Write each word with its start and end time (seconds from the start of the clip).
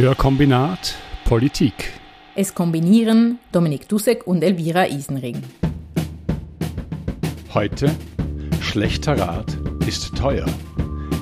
Hörkombinat 0.00 0.94
Politik. 1.24 1.92
Es 2.36 2.54
kombinieren 2.54 3.40
Dominik 3.50 3.88
Dussek 3.88 4.28
und 4.28 4.44
Elvira 4.44 4.86
Isenring. 4.86 5.42
Heute 7.52 7.90
Schlechter 8.60 9.18
Rat 9.18 9.58
ist 9.88 10.16
teuer. 10.16 10.46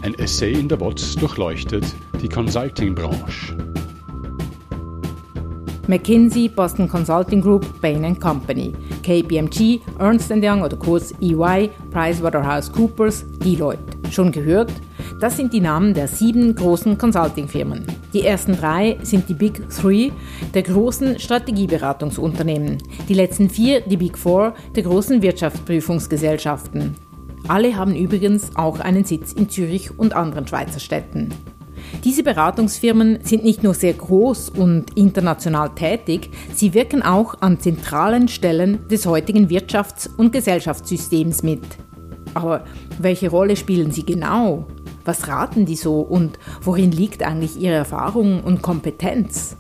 Ein 0.03 0.12
Essay 0.19 0.53
in 0.53 0.69
der 0.69 0.79
WOTS 0.79 1.16
durchleuchtet 1.16 1.86
die 2.20 2.29
Consulting-Branche. 2.29 3.57
McKinsey, 5.86 6.50
Boston 6.50 6.86
Consulting 6.86 7.40
Group, 7.40 7.80
Bain 7.80 8.20
Company, 8.20 8.74
KPMG, 9.02 9.80
Ernst 9.98 10.30
Young 10.30 10.61
oder 10.61 10.77
kurz 10.77 11.14
EY, 11.22 11.70
PricewaterhouseCoopers, 11.93 13.24
Deloitte. 13.43 13.96
Schon 14.11 14.32
gehört? 14.32 14.70
Das 15.18 15.34
sind 15.34 15.54
die 15.54 15.61
Namen 15.62 15.95
der 15.95 16.08
sieben 16.08 16.54
großen 16.54 16.99
Consulting-Firmen. 16.99 17.86
Die 18.13 18.23
ersten 18.23 18.57
drei 18.57 18.96
sind 19.03 19.29
die 19.29 19.35
Big 19.35 19.69
Three 19.71 20.11
der 20.55 20.63
großen 20.63 21.19
Strategieberatungsunternehmen, 21.19 22.79
die 23.09 23.15
letzten 23.15 23.51
vier 23.51 23.81
die 23.81 23.96
Big 23.96 24.17
Four 24.17 24.55
der 24.75 24.85
großen 24.85 25.23
Wirtschaftsprüfungsgesellschaften. 25.23 26.95
Alle 27.49 27.77
haben 27.77 27.95
übrigens 27.95 28.51
auch 28.57 28.81
einen 28.81 29.05
Sitz 29.05 29.32
in 29.32 29.49
Zürich 29.49 29.99
und 29.99 30.15
anderen 30.15 30.46
Schweizer 30.46 30.81
Städten. 30.81 31.32
Diese 32.05 32.23
Beratungsfirmen 32.23 33.19
sind 33.23 33.45
nicht 33.45 33.62
nur 33.62 33.75
sehr 33.75 33.92
groß 33.92 34.51
und 34.51 34.97
international 34.97 35.70
tätig, 35.75 36.31
sie 36.55 36.75
wirken 36.75 37.03
auch 37.03 37.41
an 37.41 37.61
zentralen 37.61 38.29
Stellen 38.29 38.89
des 38.89 39.07
heutigen 39.07 39.48
Wirtschafts- 39.48 40.09
und 40.17 40.33
Gesellschaftssystems 40.33 41.43
mit. 41.43 41.62
Aber 42.34 42.65
welche 42.98 43.31
Rolle 43.31 43.57
spielen 43.57 43.93
sie 43.93 44.05
genau? 44.05 44.67
Was 45.06 45.28
raten 45.28 45.65
die 45.65 45.77
so 45.77 46.01
und 46.01 46.39
worin 46.61 46.92
liegt 46.92 47.23
eigentlich 47.23 47.59
ihre 47.59 47.77
Erfahrung 47.77 48.45
und 48.45 48.61
Kompetenz? 48.61 49.57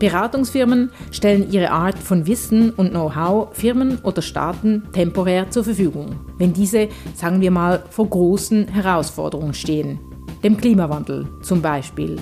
Beratungsfirmen 0.00 0.90
stellen 1.10 1.50
ihre 1.50 1.70
Art 1.70 1.98
von 1.98 2.26
Wissen 2.26 2.70
und 2.70 2.90
Know-how 2.90 3.48
Firmen 3.52 3.98
oder 4.02 4.22
Staaten 4.22 4.84
temporär 4.92 5.50
zur 5.50 5.64
Verfügung, 5.64 6.16
wenn 6.38 6.52
diese, 6.52 6.88
sagen 7.14 7.40
wir 7.40 7.50
mal, 7.50 7.84
vor 7.90 8.08
großen 8.08 8.68
Herausforderungen 8.68 9.54
stehen 9.54 10.00
dem 10.42 10.56
Klimawandel 10.56 11.26
zum 11.42 11.62
Beispiel. 11.62 12.16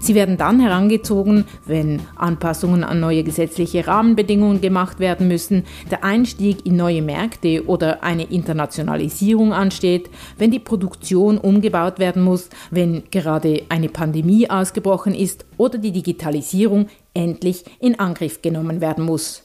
Sie 0.00 0.14
werden 0.14 0.36
dann 0.36 0.60
herangezogen, 0.60 1.44
wenn 1.66 2.00
Anpassungen 2.16 2.84
an 2.84 3.00
neue 3.00 3.22
gesetzliche 3.22 3.86
Rahmenbedingungen 3.86 4.60
gemacht 4.60 5.00
werden 5.00 5.28
müssen, 5.28 5.64
der 5.90 6.04
Einstieg 6.04 6.66
in 6.66 6.76
neue 6.76 7.02
Märkte 7.02 7.66
oder 7.66 8.02
eine 8.02 8.24
Internationalisierung 8.24 9.52
ansteht, 9.52 10.10
wenn 10.38 10.50
die 10.50 10.58
Produktion 10.58 11.38
umgebaut 11.38 11.98
werden 11.98 12.22
muss, 12.22 12.48
wenn 12.70 13.04
gerade 13.10 13.62
eine 13.68 13.88
Pandemie 13.88 14.48
ausgebrochen 14.48 15.14
ist 15.14 15.44
oder 15.56 15.78
die 15.78 15.92
Digitalisierung 15.92 16.88
endlich 17.14 17.64
in 17.80 17.98
Angriff 17.98 18.42
genommen 18.42 18.80
werden 18.80 19.04
muss. 19.04 19.44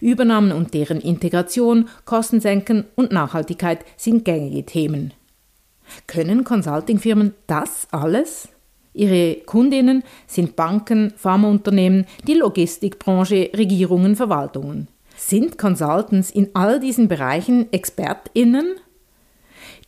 Übernahmen 0.00 0.52
und 0.52 0.74
deren 0.74 1.00
Integration, 1.00 1.88
Kosten 2.04 2.40
senken 2.40 2.84
und 2.96 3.12
Nachhaltigkeit 3.12 3.84
sind 3.96 4.24
gängige 4.24 4.64
Themen. 4.64 5.14
Können 6.06 6.44
Consultingfirmen 6.44 7.34
das 7.46 7.88
alles? 7.90 8.48
Ihre 8.92 9.36
Kundinnen 9.46 10.02
sind 10.26 10.56
Banken, 10.56 11.12
Pharmaunternehmen, 11.16 12.06
die 12.26 12.34
Logistikbranche, 12.34 13.50
Regierungen, 13.56 14.16
Verwaltungen. 14.16 14.88
Sind 15.16 15.58
Consultants 15.58 16.30
in 16.30 16.48
all 16.54 16.80
diesen 16.80 17.06
Bereichen 17.06 17.72
ExpertInnen? 17.72 18.76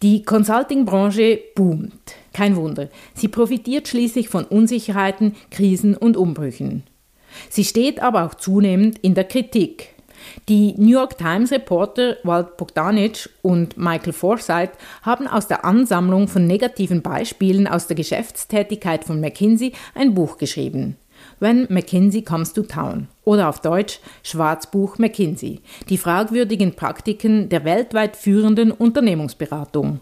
Die 0.02 0.22
Consultingbranche 0.22 1.40
boomt. 1.54 2.16
Kein 2.32 2.56
Wunder. 2.56 2.88
Sie 3.14 3.28
profitiert 3.28 3.88
schließlich 3.88 4.28
von 4.28 4.44
Unsicherheiten, 4.44 5.34
Krisen 5.50 5.96
und 5.96 6.16
Umbrüchen. 6.16 6.82
Sie 7.48 7.64
steht 7.64 8.02
aber 8.02 8.24
auch 8.24 8.34
zunehmend 8.34 8.98
in 8.98 9.14
der 9.14 9.24
Kritik. 9.24 9.91
Die 10.48 10.74
New 10.76 10.90
York 10.90 11.18
Times 11.18 11.52
Reporter 11.52 12.16
Walt 12.24 12.56
Bogdanich 12.56 13.28
und 13.42 13.76
Michael 13.76 14.12
Forsyth 14.12 14.72
haben 15.02 15.26
aus 15.26 15.48
der 15.48 15.64
Ansammlung 15.64 16.28
von 16.28 16.46
negativen 16.46 17.02
Beispielen 17.02 17.66
aus 17.66 17.86
der 17.86 17.96
Geschäftstätigkeit 17.96 19.04
von 19.04 19.20
McKinsey 19.20 19.72
ein 19.94 20.14
Buch 20.14 20.38
geschrieben. 20.38 20.96
When 21.38 21.66
McKinsey 21.70 22.22
Comes 22.22 22.52
to 22.52 22.62
Town 22.62 23.08
oder 23.24 23.48
auf 23.48 23.60
Deutsch 23.60 24.00
Schwarzbuch 24.22 24.98
McKinsey, 24.98 25.60
die 25.88 25.98
fragwürdigen 25.98 26.74
Praktiken 26.74 27.48
der 27.48 27.64
weltweit 27.64 28.16
führenden 28.16 28.70
Unternehmensberatung. 28.70 30.00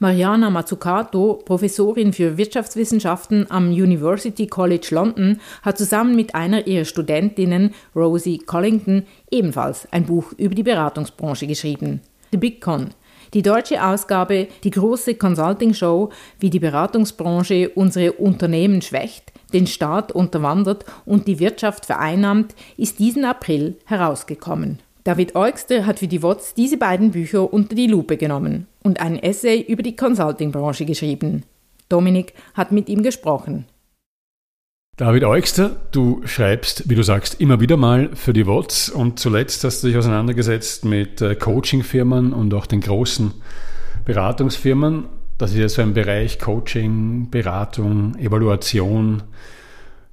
Mariana 0.00 0.50
Mazzucato, 0.50 1.42
Professorin 1.44 2.12
für 2.12 2.36
Wirtschaftswissenschaften 2.36 3.50
am 3.50 3.70
University 3.70 4.46
College 4.46 4.88
London, 4.90 5.40
hat 5.62 5.78
zusammen 5.78 6.16
mit 6.16 6.34
einer 6.34 6.66
ihrer 6.66 6.84
Studentinnen, 6.84 7.74
Rosie 7.94 8.38
Collington, 8.38 9.04
ebenfalls 9.30 9.86
ein 9.92 10.04
Buch 10.04 10.32
über 10.36 10.54
die 10.54 10.62
Beratungsbranche 10.62 11.46
geschrieben. 11.46 12.00
The 12.30 12.38
Big 12.38 12.60
Con. 12.60 12.90
Die 13.34 13.42
deutsche 13.42 13.82
Ausgabe, 13.82 14.48
die 14.62 14.70
große 14.70 15.14
Consulting-Show, 15.14 16.10
wie 16.38 16.50
die 16.50 16.58
Beratungsbranche 16.58 17.70
unsere 17.70 18.12
Unternehmen 18.12 18.82
schwächt, 18.82 19.32
den 19.54 19.66
Staat 19.66 20.12
unterwandert 20.12 20.84
und 21.06 21.26
die 21.26 21.38
Wirtschaft 21.38 21.86
vereinnahmt, 21.86 22.54
ist 22.76 22.98
diesen 22.98 23.24
April 23.24 23.76
herausgekommen. 23.86 24.80
David 25.04 25.34
Eugster 25.34 25.86
hat 25.86 25.98
für 25.98 26.08
die 26.08 26.22
WOTS 26.22 26.54
diese 26.54 26.76
beiden 26.76 27.10
Bücher 27.12 27.52
unter 27.52 27.74
die 27.74 27.86
Lupe 27.86 28.16
genommen 28.16 28.66
und 28.82 29.00
ein 29.00 29.18
Essay 29.22 29.60
über 29.60 29.82
die 29.82 29.96
Consulting-Branche 29.96 30.84
geschrieben. 30.84 31.44
Dominik 31.88 32.34
hat 32.54 32.72
mit 32.72 32.88
ihm 32.88 33.02
gesprochen. 33.02 33.66
David 34.96 35.24
Eugster, 35.24 35.76
du 35.90 36.20
schreibst, 36.26 36.88
wie 36.90 36.94
du 36.94 37.02
sagst, 37.02 37.40
immer 37.40 37.60
wieder 37.60 37.76
mal 37.76 38.10
für 38.14 38.32
die 38.32 38.46
WOTS 38.46 38.90
und 38.90 39.18
zuletzt 39.18 39.64
hast 39.64 39.82
du 39.82 39.88
dich 39.88 39.96
auseinandergesetzt 39.96 40.84
mit 40.84 41.20
äh, 41.22 41.34
Coaching-Firmen 41.34 42.32
und 42.32 42.52
auch 42.52 42.66
den 42.66 42.80
großen 42.80 43.32
Beratungsfirmen. 44.04 45.06
Das 45.38 45.52
ist 45.52 45.58
ja 45.58 45.68
so 45.68 45.82
ein 45.82 45.94
Bereich 45.94 46.38
Coaching, 46.38 47.30
Beratung, 47.30 48.16
Evaluation, 48.18 49.22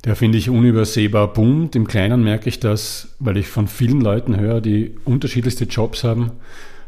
der 0.05 0.15
finde 0.15 0.37
ich 0.37 0.49
unübersehbar 0.49 1.33
boomt. 1.33 1.75
Im 1.75 1.87
Kleinen 1.87 2.23
merke 2.23 2.47
ich 2.47 2.59
das, 2.59 3.15
weil 3.19 3.35
ich 3.37 3.47
von 3.47 3.67
vielen 3.67 3.99
Leuten 3.99 4.39
höre, 4.39 4.61
die 4.61 4.95
unterschiedlichste 5.03 5.65
Jobs 5.65 6.05
haben, 6.05 6.31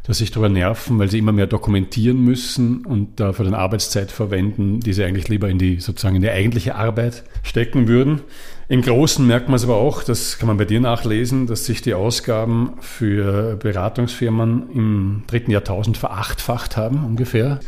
dass 0.04 0.18
sich 0.18 0.32
darüber 0.32 0.50
nerven, 0.50 0.98
weil 0.98 1.12
sie 1.12 1.20
immer 1.20 1.32
mehr 1.32 1.48
dokumentieren 1.48 2.20
müssen 2.24 2.86
und 2.86 3.20
dafür 3.20 3.46
dann 3.46 3.54
Arbeitszeit 3.54 4.12
verwenden, 4.12 4.80
die 4.80 4.94
sie 4.94 5.04
eigentlich 5.04 5.28
lieber 5.28 5.50
in 5.50 5.60
die 5.60 5.80
sozusagen 5.80 6.16
in 6.16 6.22
die 6.22 6.30
eigentliche 6.30 6.76
Arbeit 6.76 7.24
stecken 7.44 7.88
würden. 7.88 8.22
Im 8.68 8.82
Großen 8.82 9.26
merkt 9.28 9.48
man 9.48 9.58
es 9.58 9.64
aber 9.64 9.76
auch, 9.76 10.02
das 10.02 10.40
kann 10.40 10.48
man 10.48 10.58
bei 10.58 10.66
dir 10.66 10.80
nachlesen, 10.80 11.46
dass 11.46 11.66
sich 11.66 11.82
die 11.82 11.94
Ausgaben 11.94 12.74
für 12.80 13.58
Beratungsfirmen 13.58 14.72
im 14.74 15.24
dritten 15.28 15.52
Jahrtausend 15.52 15.98
verachtfacht 15.98 16.78
haben 16.78 17.06
ungefähr. 17.06 17.60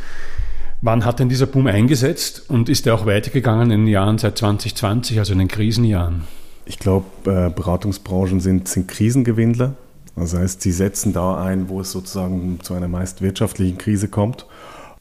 Wann 0.82 1.06
hat 1.06 1.20
denn 1.20 1.30
dieser 1.30 1.46
Boom 1.46 1.68
eingesetzt 1.68 2.50
und 2.50 2.68
ist 2.68 2.88
er 2.88 2.96
auch 2.96 3.06
weitergegangen 3.06 3.72
in 3.72 3.82
den 3.82 3.88
Jahren 3.88 4.18
seit 4.18 4.38
2020, 4.38 5.20
also 5.20 5.34
in 5.34 5.40
den 5.40 5.48
Krisenjahren? 5.48 6.24
Ich 6.66 6.80
glaube, 6.80 7.06
äh, 7.26 7.50
Beratungsbranchen 7.50 8.40
sind, 8.40 8.68
sind 8.68 8.88
Krisengewindler. 8.88 9.76
Das 10.16 10.36
heißt, 10.36 10.62
sie 10.62 10.72
setzen 10.72 11.14
da 11.14 11.44
ein, 11.44 11.70
wo 11.70 11.82
es 11.82 11.92
sozusagen 11.92 12.60
zu 12.62 12.74
einer 12.74 12.88
meist 12.88 13.22
wirtschaftlichen 13.22 13.78
Krise 13.78 14.08
kommt. 14.08 14.46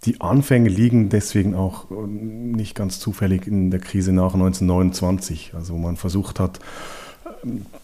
Die 0.05 0.21
Anfänge 0.21 0.69
liegen 0.69 1.11
deswegen 1.11 1.55
auch 1.55 1.91
äh, 1.91 1.95
nicht 2.07 2.75
ganz 2.75 2.99
zufällig 2.99 3.47
in 3.47 3.71
der 3.71 3.81
Krise 3.81 4.13
nach 4.13 4.35
1929, 4.35 5.53
also 5.55 5.75
wo 5.75 5.79
man 5.79 5.97
versucht 5.97 6.41
hat, 6.41 6.59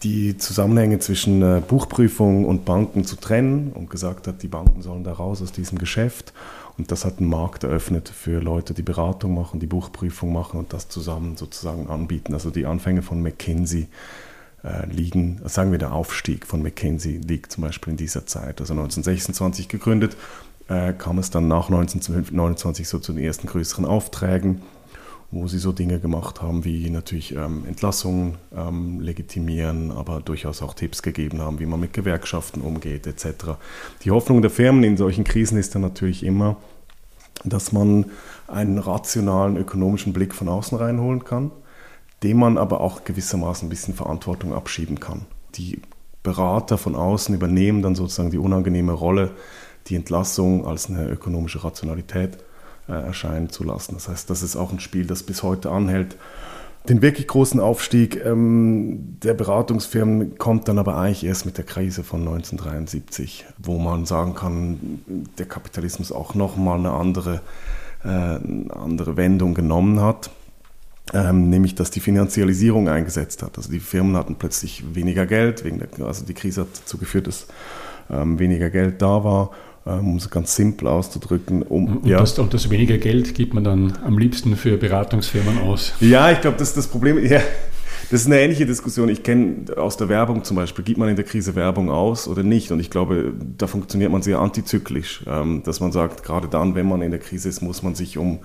die 0.03 0.37
Zusammenhänge 0.37 0.99
zwischen 0.99 1.41
äh, 1.41 1.61
Buchprüfung 1.65 2.45
und 2.45 2.65
Banken 2.65 3.05
zu 3.05 3.15
trennen 3.15 3.71
und 3.73 3.89
gesagt 3.89 4.27
hat, 4.27 4.43
die 4.43 4.47
Banken 4.47 4.81
sollen 4.81 5.03
da 5.03 5.13
raus 5.13 5.41
aus 5.41 5.51
diesem 5.51 5.77
Geschäft. 5.77 6.33
Und 6.77 6.91
das 6.91 7.03
hat 7.03 7.19
einen 7.19 7.29
Markt 7.29 7.65
eröffnet 7.65 8.07
für 8.07 8.39
Leute, 8.39 8.73
die 8.73 8.83
Beratung 8.83 9.35
machen, 9.35 9.59
die 9.59 9.67
Buchprüfung 9.67 10.31
machen 10.31 10.59
und 10.59 10.71
das 10.71 10.87
zusammen 10.87 11.35
sozusagen 11.35 11.87
anbieten. 11.87 12.33
Also 12.33 12.51
die 12.51 12.65
Anfänge 12.65 13.01
von 13.01 13.21
McKinsey 13.21 13.81
äh, 13.81 13.87
liegen, 14.91 15.41
sagen 15.45 15.71
wir 15.71 15.79
der 15.79 15.93
Aufstieg 15.93 16.45
von 16.45 16.61
McKinsey 16.61 17.17
liegt 17.17 17.51
zum 17.51 17.63
Beispiel 17.63 17.91
in 17.91 17.97
dieser 17.97 18.25
Zeit. 18.25 18.59
Also 18.59 18.73
1926 18.73 19.67
gegründet, 19.67 20.17
äh, 20.67 20.93
kam 20.93 21.17
es 21.17 21.29
dann 21.29 21.47
nach 21.47 21.69
1929 21.69 22.87
so 22.87 22.99
zu 22.99 23.13
den 23.13 23.23
ersten 23.23 23.47
größeren 23.47 23.85
Aufträgen 23.85 24.61
wo 25.31 25.47
sie 25.47 25.59
so 25.59 25.71
Dinge 25.71 25.99
gemacht 25.99 26.41
haben 26.41 26.65
wie 26.65 26.89
natürlich 26.89 27.35
ähm, 27.35 27.63
Entlassungen 27.67 28.37
ähm, 28.55 28.99
legitimieren, 28.99 29.91
aber 29.91 30.21
durchaus 30.21 30.61
auch 30.61 30.73
Tipps 30.73 31.03
gegeben 31.03 31.39
haben, 31.41 31.59
wie 31.59 31.67
man 31.67 31.79
mit 31.79 31.93
Gewerkschaften 31.93 32.61
umgeht 32.61 33.05
etc. 33.05 33.57
Die 34.03 34.11
Hoffnung 34.11 34.41
der 34.41 34.49
Firmen 34.49 34.83
in 34.83 34.97
solchen 34.97 35.23
Krisen 35.23 35.57
ist 35.57 35.75
dann 35.75 35.83
natürlich 35.83 36.23
immer, 36.23 36.57
dass 37.43 37.71
man 37.71 38.05
einen 38.47 38.79
rationalen 38.79 39.55
ökonomischen 39.55 40.13
Blick 40.13 40.33
von 40.33 40.49
außen 40.49 40.77
reinholen 40.77 41.23
kann, 41.23 41.51
dem 42.23 42.37
man 42.37 42.57
aber 42.57 42.81
auch 42.81 43.03
gewissermaßen 43.03 43.67
ein 43.67 43.69
bisschen 43.69 43.93
Verantwortung 43.93 44.53
abschieben 44.53 44.99
kann. 44.99 45.21
Die 45.55 45.81
Berater 46.23 46.77
von 46.77 46.95
außen 46.95 47.33
übernehmen 47.33 47.81
dann 47.81 47.95
sozusagen 47.95 48.31
die 48.31 48.37
unangenehme 48.37 48.91
Rolle, 48.91 49.31
die 49.87 49.95
Entlassung 49.95 50.67
als 50.67 50.89
eine 50.89 51.07
ökonomische 51.09 51.63
Rationalität 51.63 52.37
äh, 52.87 52.93
erscheinen 52.93 53.49
zu 53.49 53.63
lassen. 53.63 53.93
Das 53.93 54.09
heißt, 54.09 54.29
das 54.29 54.43
ist 54.43 54.55
auch 54.55 54.71
ein 54.71 54.79
Spiel, 54.79 55.05
das 55.05 55.23
bis 55.23 55.43
heute 55.43 55.71
anhält. 55.71 56.17
Den 56.87 57.01
wirklich 57.01 57.27
großen 57.27 57.59
Aufstieg 57.59 58.23
ähm, 58.25 59.17
der 59.21 59.33
Beratungsfirmen 59.33 60.37
kommt 60.37 60.67
dann 60.67 60.79
aber 60.79 60.97
eigentlich 60.97 61.25
erst 61.25 61.45
mit 61.45 61.57
der 61.57 61.65
Krise 61.65 62.03
von 62.03 62.21
1973, 62.21 63.45
wo 63.57 63.77
man 63.77 64.05
sagen 64.05 64.33
kann, 64.33 65.01
der 65.37 65.45
Kapitalismus 65.45 66.11
auch 66.11 66.35
nochmal 66.35 66.79
eine 66.79 66.91
andere, 66.91 67.41
äh, 68.03 68.07
eine 68.07 68.67
andere 68.73 69.17
Wendung 69.17 69.53
genommen 69.53 70.01
hat. 70.01 70.31
Ähm, 71.11 71.49
nämlich 71.49 71.73
dass 71.73 71.89
die 71.89 72.01
Finanzialisierung 72.01 72.87
eingesetzt 72.87 73.41
hat. 73.41 73.57
Also 73.57 73.71
die 73.71 73.79
Firmen 73.79 74.15
hatten 74.15 74.35
plötzlich 74.35 74.83
weniger 74.93 75.25
Geld, 75.25 75.63
wegen 75.63 75.79
der, 75.79 76.05
also 76.05 76.23
die 76.23 76.35
Krise 76.35 76.61
hat 76.61 76.67
dazu 76.81 76.97
geführt, 76.99 77.25
dass 77.25 77.47
ähm, 78.11 78.37
weniger 78.37 78.69
Geld 78.69 79.01
da 79.01 79.23
war 79.23 79.51
ähm, 79.89 80.09
um 80.09 80.15
es 80.17 80.29
ganz 80.29 80.55
simpel 80.55 80.87
auszudrücken. 80.87 81.63
Um, 81.63 81.97
und, 81.97 82.05
ja. 82.05 82.19
das, 82.19 82.37
und, 82.37 82.53
das, 82.53 82.69
weniger 82.69 82.97
Geld 82.97 83.33
gibt 83.33 83.53
man 83.53 83.63
dann 83.63 83.97
am 84.05 84.17
liebsten 84.17 84.55
für 84.55 84.77
Beratungsfirmen 84.77 85.59
aus. 85.59 85.93
Ja, 85.99 86.31
ich 86.31 86.41
glaube, 86.41 86.57
das 86.57 86.69
ist 86.69 86.77
das 86.77 86.87
Problem. 86.87 87.23
Ja, 87.25 87.41
das 88.11 88.21
ist 88.21 88.25
eine 88.25 88.39
ähnliche 88.39 88.65
Diskussion. 88.65 89.07
Ich 89.09 89.21
kenne 89.21 89.77
aus 89.77 89.95
der 89.97 90.09
Werbung 90.09 90.43
zum 90.43 90.55
Beispiel, 90.55 90.83
gibt 90.83 90.97
man 90.97 91.09
in 91.09 91.15
der 91.15 91.25
Krise 91.25 91.55
Werbung 91.55 91.91
aus 91.91 92.27
oder 92.27 92.41
nicht? 92.41 92.71
Und 92.71 92.79
ich 92.79 92.89
glaube, 92.89 93.33
da 93.57 93.67
funktioniert 93.67 94.11
man 94.11 94.23
sehr 94.23 94.39
antizyklisch, 94.39 95.23
ähm, 95.27 95.61
dass 95.63 95.79
man 95.79 95.91
sagt, 95.91 96.23
gerade 96.23 96.47
dann, 96.47 96.73
wenn 96.73 96.87
man 96.87 97.03
in 97.03 97.11
der 97.11 97.19
Krise 97.19 97.49
ist, 97.49 97.61
muss 97.61 97.83
man 97.83 97.93
sich 97.93 98.17
um 98.17 98.39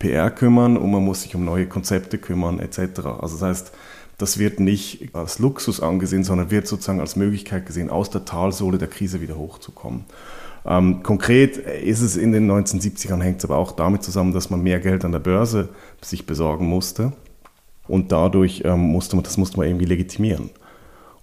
PR 0.00 0.30
kümmern 0.30 0.76
und 0.76 0.90
man 0.90 1.04
muss 1.04 1.22
sich 1.22 1.34
um 1.36 1.44
neue 1.44 1.66
Konzepte 1.66 2.18
kümmern 2.18 2.58
etc. 2.58 3.06
Also 3.20 3.36
das 3.36 3.42
heißt, 3.42 3.72
das 4.18 4.38
wird 4.38 4.58
nicht 4.58 5.14
als 5.14 5.38
Luxus 5.38 5.80
angesehen, 5.80 6.24
sondern 6.24 6.50
wird 6.50 6.66
sozusagen 6.66 7.00
als 7.00 7.14
Möglichkeit 7.14 7.66
gesehen, 7.66 7.90
aus 7.90 8.10
der 8.10 8.24
Talsohle 8.24 8.78
der 8.78 8.88
Krise 8.88 9.20
wieder 9.20 9.36
hochzukommen. 9.36 10.04
Ähm, 10.66 11.02
konkret 11.02 11.56
ist 11.58 12.00
es 12.00 12.16
in 12.16 12.32
den 12.32 12.50
1970ern, 12.50 13.20
hängt 13.20 13.38
es 13.38 13.44
aber 13.44 13.56
auch 13.56 13.72
damit 13.72 14.02
zusammen, 14.02 14.32
dass 14.32 14.50
man 14.50 14.62
mehr 14.62 14.80
Geld 14.80 15.04
an 15.04 15.12
der 15.12 15.18
Börse 15.18 15.68
sich 16.00 16.26
besorgen 16.26 16.66
musste. 16.66 17.12
Und 17.86 18.12
dadurch 18.12 18.62
ähm, 18.64 18.80
musste 18.80 19.16
man, 19.16 19.24
das 19.24 19.36
musste 19.36 19.58
man 19.58 19.66
irgendwie 19.66 19.86
legitimieren. 19.86 20.50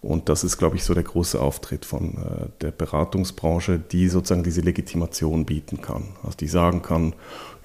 Und 0.02 0.30
das 0.30 0.44
ist, 0.44 0.58
glaube 0.58 0.76
ich, 0.76 0.84
so 0.84 0.96
der 0.96 1.04
große 1.04 1.40
Auftritt 1.40 1.86
von 1.86 2.18
äh, 2.18 2.50
der 2.62 2.72
Beratungsbranche, 2.72 3.80
die 3.80 4.08
sozusagen 4.08 4.44
diese 4.44 4.62
Legitimation 4.62 5.46
bieten 5.46 5.82
kann. 5.82 6.16
Also 6.24 6.38
die 6.38 6.48
sagen 6.48 6.82
kann, 6.82 7.14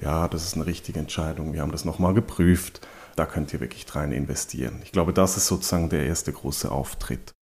ja, 0.03 0.29
das 0.29 0.45
ist 0.45 0.55
eine 0.55 0.67
richtige 0.67 0.99
Entscheidung, 0.99 1.55
wir 1.55 1.63
haben 1.63 1.73
das 1.73 1.87
nochmal 1.87 2.13
geprüft, 2.13 2.87
da 3.17 3.25
könnt 3.25 3.55
ihr 3.55 3.61
wirklich 3.61 3.87
rein 3.95 4.13
investieren. 4.13 4.81
Ich 4.85 4.93
glaube, 4.93 5.15
das 5.15 5.39
ist 5.39 5.47
sozusagen 5.47 5.89
der 5.89 6.05
erste 6.05 6.31
große 6.33 6.71
Auftritt. 6.71 7.33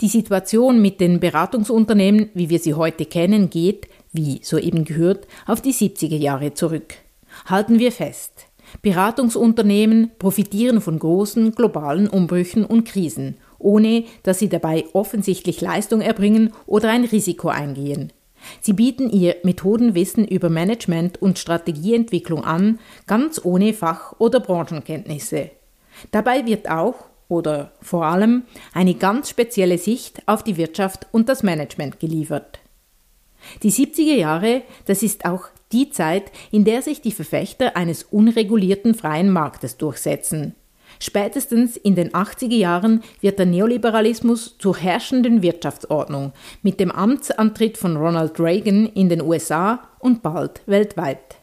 Die 0.00 0.08
Situation 0.08 0.80
mit 0.80 1.00
den 1.00 1.18
Beratungsunternehmen, 1.18 2.30
wie 2.34 2.50
wir 2.50 2.60
sie 2.60 2.74
heute 2.74 3.06
kennen, 3.06 3.50
geht, 3.50 3.88
wie 4.12 4.40
soeben 4.44 4.84
gehört, 4.84 5.26
auf 5.46 5.60
die 5.60 5.72
70er 5.72 6.16
Jahre 6.16 6.54
zurück. 6.54 6.94
Halten 7.46 7.78
wir 7.78 7.90
fest. 7.90 8.46
Beratungsunternehmen 8.82 10.10
profitieren 10.18 10.80
von 10.80 10.98
großen 10.98 11.52
globalen 11.52 12.08
Umbrüchen 12.08 12.64
und 12.64 12.86
Krisen, 12.86 13.36
ohne 13.58 14.04
dass 14.22 14.38
sie 14.38 14.48
dabei 14.48 14.84
offensichtlich 14.92 15.60
Leistung 15.60 16.00
erbringen 16.00 16.52
oder 16.66 16.90
ein 16.90 17.04
Risiko 17.04 17.48
eingehen. 17.48 18.12
Sie 18.60 18.72
bieten 18.72 19.10
ihr 19.10 19.36
Methodenwissen 19.42 20.26
über 20.26 20.50
Management 20.50 21.20
und 21.20 21.38
Strategieentwicklung 21.38 22.44
an, 22.44 22.78
ganz 23.06 23.40
ohne 23.44 23.72
Fach- 23.72 24.14
oder 24.18 24.40
Branchenkenntnisse. 24.40 25.50
Dabei 26.10 26.46
wird 26.46 26.70
auch, 26.70 26.94
oder 27.28 27.72
vor 27.80 28.04
allem 28.04 28.44
eine 28.72 28.94
ganz 28.94 29.30
spezielle 29.30 29.78
Sicht 29.78 30.22
auf 30.26 30.44
die 30.44 30.56
Wirtschaft 30.56 31.06
und 31.10 31.28
das 31.28 31.42
Management 31.42 31.98
geliefert. 31.98 32.60
Die 33.62 33.72
70er 33.72 34.14
Jahre, 34.14 34.62
das 34.86 35.02
ist 35.02 35.24
auch 35.24 35.48
die 35.72 35.90
Zeit, 35.90 36.30
in 36.50 36.64
der 36.64 36.82
sich 36.82 37.00
die 37.00 37.12
Verfechter 37.12 37.76
eines 37.76 38.04
unregulierten 38.04 38.94
freien 38.94 39.30
Marktes 39.30 39.76
durchsetzen. 39.76 40.54
Spätestens 40.98 41.76
in 41.76 41.94
den 41.94 42.10
80er 42.12 42.54
Jahren 42.54 43.02
wird 43.20 43.38
der 43.38 43.46
Neoliberalismus 43.46 44.56
zur 44.58 44.76
herrschenden 44.76 45.42
Wirtschaftsordnung 45.42 46.32
mit 46.62 46.80
dem 46.80 46.90
Amtsantritt 46.90 47.76
von 47.76 47.96
Ronald 47.96 48.40
Reagan 48.40 48.86
in 48.86 49.08
den 49.08 49.20
USA 49.20 49.80
und 49.98 50.22
bald 50.22 50.62
weltweit. 50.66 51.36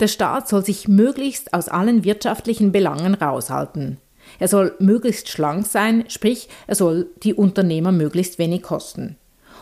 Der 0.00 0.08
Staat 0.08 0.48
soll 0.48 0.64
sich 0.64 0.88
möglichst 0.88 1.54
aus 1.54 1.68
allen 1.68 2.04
wirtschaftlichen 2.04 2.72
Belangen 2.72 3.14
raushalten. 3.14 3.98
Er 4.38 4.48
soll 4.48 4.74
möglichst 4.78 5.28
schlank 5.28 5.66
sein, 5.66 6.04
sprich, 6.08 6.48
er 6.66 6.74
soll 6.74 7.08
die 7.22 7.34
Unternehmer 7.34 7.92
möglichst 7.92 8.38
wenig 8.38 8.62
kosten. 8.62 9.16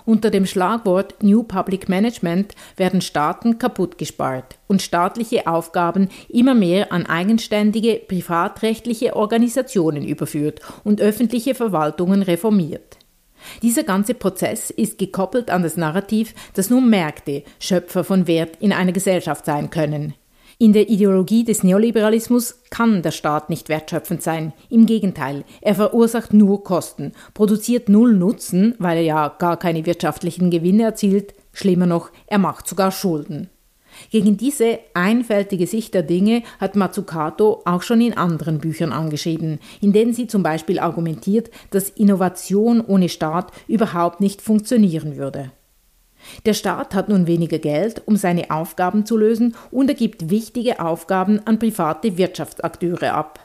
Unter 0.08 0.30
dem 0.30 0.46
Schlagwort 0.46 1.22
New 1.22 1.42
Public 1.42 1.90
Management 1.90 2.54
werden 2.78 3.02
Staaten 3.02 3.58
kaputtgespart 3.58 4.56
und 4.66 4.80
staatliche 4.80 5.46
Aufgaben 5.46 6.08
immer 6.30 6.54
mehr 6.54 6.92
an 6.92 7.04
eigenständige 7.04 8.00
privatrechtliche 8.08 9.14
Organisationen 9.16 10.08
überführt 10.08 10.60
und 10.82 11.02
öffentliche 11.02 11.54
Verwaltungen 11.54 12.22
reformiert. 12.22 12.96
Dieser 13.60 13.82
ganze 13.82 14.14
Prozess 14.14 14.70
ist 14.70 14.96
gekoppelt 14.96 15.50
an 15.50 15.62
das 15.62 15.76
Narrativ, 15.76 16.32
dass 16.54 16.70
nur 16.70 16.80
Märkte 16.80 17.42
Schöpfer 17.60 18.02
von 18.02 18.26
Wert 18.26 18.56
in 18.60 18.72
einer 18.72 18.92
Gesellschaft 18.92 19.44
sein 19.44 19.68
können. 19.68 20.14
In 20.60 20.72
der 20.72 20.90
Ideologie 20.90 21.44
des 21.44 21.62
Neoliberalismus 21.62 22.62
kann 22.68 23.00
der 23.00 23.12
Staat 23.12 23.48
nicht 23.48 23.68
wertschöpfend 23.68 24.24
sein. 24.24 24.52
Im 24.68 24.86
Gegenteil, 24.86 25.44
er 25.60 25.76
verursacht 25.76 26.34
nur 26.34 26.64
Kosten, 26.64 27.12
produziert 27.32 27.88
null 27.88 28.16
Nutzen, 28.16 28.74
weil 28.80 28.96
er 28.96 29.04
ja 29.04 29.28
gar 29.28 29.56
keine 29.56 29.86
wirtschaftlichen 29.86 30.50
Gewinne 30.50 30.82
erzielt, 30.82 31.34
schlimmer 31.52 31.86
noch, 31.86 32.10
er 32.26 32.38
macht 32.38 32.66
sogar 32.66 32.90
Schulden. 32.90 33.50
Gegen 34.10 34.36
diese 34.36 34.80
einfältige 34.94 35.68
Sicht 35.68 35.94
der 35.94 36.02
Dinge 36.02 36.42
hat 36.58 36.74
Mazzucato 36.74 37.62
auch 37.64 37.82
schon 37.82 38.00
in 38.00 38.16
anderen 38.16 38.58
Büchern 38.58 38.92
angeschrieben, 38.92 39.60
in 39.80 39.92
denen 39.92 40.12
sie 40.12 40.26
zum 40.26 40.42
Beispiel 40.42 40.80
argumentiert, 40.80 41.50
dass 41.70 41.88
Innovation 41.88 42.80
ohne 42.80 43.08
Staat 43.08 43.52
überhaupt 43.68 44.20
nicht 44.20 44.42
funktionieren 44.42 45.16
würde. 45.16 45.52
Der 46.46 46.54
Staat 46.54 46.94
hat 46.94 47.08
nun 47.08 47.26
weniger 47.26 47.58
Geld, 47.58 48.02
um 48.06 48.16
seine 48.16 48.50
Aufgaben 48.50 49.06
zu 49.06 49.16
lösen 49.16 49.54
und 49.70 49.88
er 49.88 49.94
gibt 49.94 50.30
wichtige 50.30 50.80
Aufgaben 50.80 51.40
an 51.46 51.58
private 51.58 52.16
Wirtschaftsakteure 52.16 53.14
ab. 53.14 53.40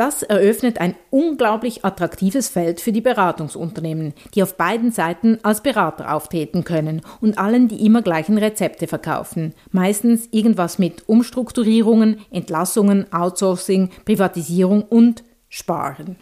Das 0.00 0.22
eröffnet 0.22 0.80
ein 0.80 0.94
unglaublich 1.10 1.84
attraktives 1.84 2.48
Feld 2.48 2.80
für 2.80 2.90
die 2.90 3.02
Beratungsunternehmen, 3.02 4.14
die 4.34 4.42
auf 4.42 4.56
beiden 4.56 4.92
Seiten 4.92 5.38
als 5.42 5.62
Berater 5.62 6.14
auftreten 6.14 6.64
können 6.64 7.02
und 7.20 7.38
allen 7.38 7.68
die 7.68 7.84
immer 7.84 8.00
gleichen 8.00 8.38
Rezepte 8.38 8.86
verkaufen. 8.86 9.52
Meistens 9.72 10.28
irgendwas 10.30 10.78
mit 10.78 11.06
Umstrukturierungen, 11.06 12.20
Entlassungen, 12.30 13.12
Outsourcing, 13.12 13.90
Privatisierung 14.06 14.82
und 14.82 15.22
Sparen. 15.50 16.16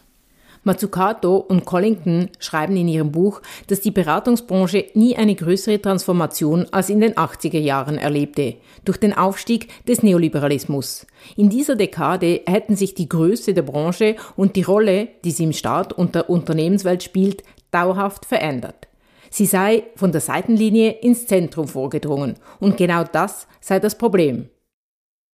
Mazzucato 0.68 1.36
und 1.36 1.64
Collington 1.64 2.28
schreiben 2.38 2.76
in 2.76 2.88
ihrem 2.88 3.10
Buch, 3.10 3.40
dass 3.66 3.80
die 3.80 3.90
Beratungsbranche 3.90 4.86
nie 4.94 5.16
eine 5.16 5.34
größere 5.34 5.80
Transformation 5.80 6.66
als 6.70 6.90
in 6.90 7.00
den 7.00 7.14
80er 7.14 7.58
Jahren 7.58 7.96
erlebte, 7.98 8.56
durch 8.84 8.98
den 8.98 9.14
Aufstieg 9.14 9.84
des 9.86 10.02
Neoliberalismus. 10.02 11.06
In 11.36 11.48
dieser 11.48 11.74
Dekade 11.74 12.42
hätten 12.46 12.76
sich 12.76 12.94
die 12.94 13.08
Größe 13.08 13.54
der 13.54 13.62
Branche 13.62 14.16
und 14.36 14.56
die 14.56 14.62
Rolle, 14.62 15.08
die 15.24 15.30
sie 15.30 15.44
im 15.44 15.52
Staat 15.52 15.92
und 15.94 16.14
der 16.14 16.28
Unternehmenswelt 16.28 17.02
spielt, 17.02 17.42
dauerhaft 17.70 18.26
verändert. 18.26 18.88
Sie 19.30 19.46
sei 19.46 19.84
von 19.96 20.12
der 20.12 20.20
Seitenlinie 20.20 20.90
ins 20.90 21.26
Zentrum 21.26 21.66
vorgedrungen 21.66 22.36
und 22.60 22.76
genau 22.76 23.04
das 23.04 23.46
sei 23.60 23.80
das 23.80 23.96
Problem. 23.96 24.48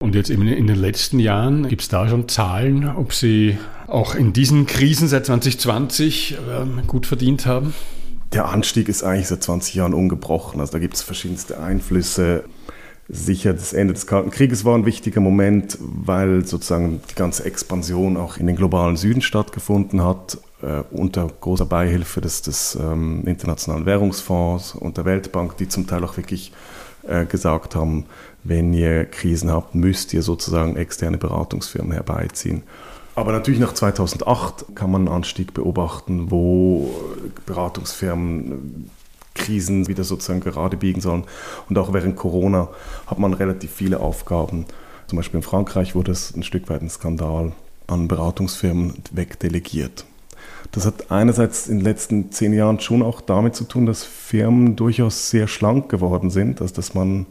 Und 0.05 0.15
jetzt 0.15 0.29
eben 0.29 0.47
in 0.47 0.67
den 0.67 0.77
letzten 0.77 1.19
Jahren, 1.19 1.67
gibt 1.67 1.81
es 1.81 1.89
da 1.89 2.07
schon 2.07 2.29
Zahlen, 2.29 2.95
ob 2.95 3.15
Sie 3.15 3.57
auch 3.87 4.15
in 4.15 4.35
diesen 4.35 4.67
Krisen 4.67 5.09
seit 5.09 5.25
2020 5.25 6.33
äh, 6.33 6.83
gut 6.87 7.07
verdient 7.07 7.47
haben? 7.47 7.73
Der 8.35 8.51
Anstieg 8.51 8.91
ist 8.91 9.03
eigentlich 9.03 9.29
seit 9.29 9.43
20 9.43 9.77
Jahren 9.77 9.95
ungebrochen. 9.95 10.61
Also 10.61 10.73
da 10.73 10.79
gibt 10.79 10.93
es 10.93 11.01
verschiedenste 11.01 11.59
Einflüsse. 11.59 12.45
Sicher, 13.09 13.55
das 13.55 13.73
Ende 13.73 13.95
des 13.95 14.07
Kalten 14.07 14.31
Krieges 14.31 14.67
war 14.67 14.75
ein 14.77 14.85
wichtiger 14.85 15.23
Moment, 15.23 15.79
weil 15.81 16.45
sozusagen 16.45 17.01
die 17.11 17.15
ganze 17.15 17.47
Expansion 17.47 18.19
auch 18.19 18.37
in 18.37 18.47
den 18.47 18.57
globalen 18.57 18.99
Süden 18.99 19.23
stattgefunden 19.23 20.05
hat, 20.05 20.37
äh, 20.61 20.83
unter 20.91 21.29
großer 21.41 21.65
Beihilfe 21.65 22.21
des, 22.21 22.43
des 22.43 22.79
ähm, 22.79 23.23
Internationalen 23.25 23.87
Währungsfonds 23.87 24.75
und 24.75 24.99
der 24.99 25.07
Weltbank, 25.07 25.57
die 25.57 25.67
zum 25.67 25.87
Teil 25.87 26.05
auch 26.05 26.19
wirklich 26.19 26.53
äh, 27.09 27.25
gesagt 27.27 27.75
haben, 27.75 28.07
wenn 28.43 28.73
ihr 28.75 29.07
Krisen 29.07 29.51
habt, 29.51 29.75
müsst 29.75 30.13
ihr 30.13 30.23
sozusagen 30.23 30.77
externe 30.77 31.19
Beratungsfirmen 31.19 31.93
herbeiziehen. 31.93 32.63
Aber 33.15 33.33
natürlich 33.33 33.61
nach 33.61 33.73
2008 33.73 34.75
kann 34.75 34.91
man 34.91 35.03
einen 35.03 35.17
Anstieg 35.17 35.55
beobachten, 35.55 36.31
wo 36.31 36.91
Beratungsfirmen 37.47 38.91
Krisen 39.35 39.89
wieder 39.89 40.05
sozusagen 40.05 40.41
gerade 40.41 40.77
biegen 40.77 41.01
sollen. 41.01 41.25
Und 41.69 41.79
auch 41.79 41.93
während 41.93 42.17
Corona 42.17 42.69
hat 43.07 43.19
man 43.19 43.35
relativ 43.35 43.73
viele 43.73 44.01
Aufgaben. 44.01 44.67
Zum 45.07 45.17
Beispiel 45.17 45.39
in 45.39 45.43
Frankreich 45.43 45.95
wurde 45.95 46.13
es 46.13 46.35
ein 46.35 46.43
Stück 46.43 46.69
weit 46.69 46.83
ein 46.83 46.91
Skandal 46.91 47.53
an 47.87 48.09
Beratungsfirmen 48.09 48.95
wegdelegiert. 49.13 50.05
Das 50.73 50.87
hat 50.87 51.11
einerseits 51.11 51.69
in 51.69 51.79
den 51.79 51.85
letzten 51.85 52.33
zehn 52.33 52.53
Jahren 52.53 52.81
schon 52.81 53.03
auch 53.03 53.21
damit 53.21 53.55
zu 53.55 53.65
tun, 53.65 53.87
dass 53.87 54.05
Firmen 54.05 54.77
durchaus 54.77 55.31
sehr 55.31 55.47
schlank 55.47 55.89
geworden 55.89 56.31
sind, 56.31 56.61
also 56.61 56.75
dass 56.75 56.95
man 56.95 57.27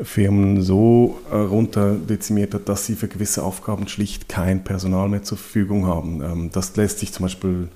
Firmen 0.00 0.62
so 0.62 1.18
äh, 1.30 1.36
runterdezimiert 1.36 2.54
hat, 2.54 2.68
dass 2.68 2.86
sie 2.86 2.94
für 2.94 3.08
gewisse 3.08 3.42
Aufgaben 3.42 3.88
schlicht 3.88 4.28
kein 4.28 4.64
Personal 4.64 5.08
mehr 5.08 5.22
zur 5.22 5.36
Verfügung 5.38 5.86
haben. 5.86 6.22
Ähm, 6.22 6.50
das 6.50 6.74
lässt 6.76 6.98
sich 6.98 7.12
zum 7.12 7.24
Beispiel 7.24 7.68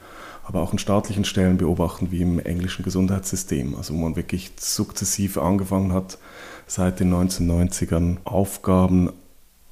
aber 0.45 0.63
auch 0.63 0.73
in 0.73 0.79
staatlichen 0.79 1.25
Stellen 1.25 1.57
beobachten, 1.57 2.13
wie 2.13 2.23
im 2.23 2.39
englischen 2.39 2.85
Gesundheitssystem, 2.85 3.75
also 3.75 3.95
wo 3.95 3.99
man 3.99 4.15
wirklich 4.15 4.53
sukzessive 4.59 5.43
angefangen 5.43 5.93
hat, 5.93 6.19
seit 6.69 7.01
den 7.01 7.13
1990ern 7.13 8.19
Aufgaben 8.25 9.11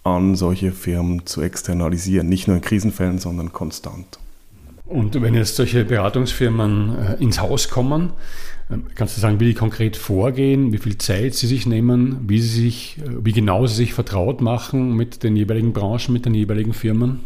an 0.02 0.34
solche 0.34 0.72
Firmen 0.72 1.26
zu 1.26 1.42
externalisieren, 1.42 2.28
nicht 2.28 2.48
nur 2.48 2.56
in 2.56 2.62
Krisenfällen, 2.62 3.18
sondern 3.18 3.52
konstant. 3.52 4.18
Und 4.94 5.20
wenn 5.20 5.34
jetzt 5.34 5.56
solche 5.56 5.84
Beratungsfirmen 5.84 6.96
äh, 6.96 7.14
ins 7.20 7.40
Haus 7.40 7.68
kommen, 7.68 8.12
ähm, 8.70 8.84
kannst 8.94 9.16
du 9.16 9.20
sagen, 9.20 9.40
wie 9.40 9.46
die 9.46 9.54
konkret 9.54 9.96
vorgehen, 9.96 10.72
wie 10.72 10.78
viel 10.78 10.98
Zeit 10.98 11.34
sie 11.34 11.48
sich 11.48 11.66
nehmen, 11.66 12.20
wie, 12.28 12.38
sie 12.38 12.62
sich, 12.62 12.98
äh, 12.98 13.24
wie 13.24 13.32
genau 13.32 13.66
sie 13.66 13.74
sich 13.74 13.92
vertraut 13.92 14.40
machen 14.40 14.94
mit 14.94 15.24
den 15.24 15.34
jeweiligen 15.34 15.72
Branchen, 15.72 16.12
mit 16.12 16.26
den 16.26 16.34
jeweiligen 16.34 16.72
Firmen? 16.72 17.24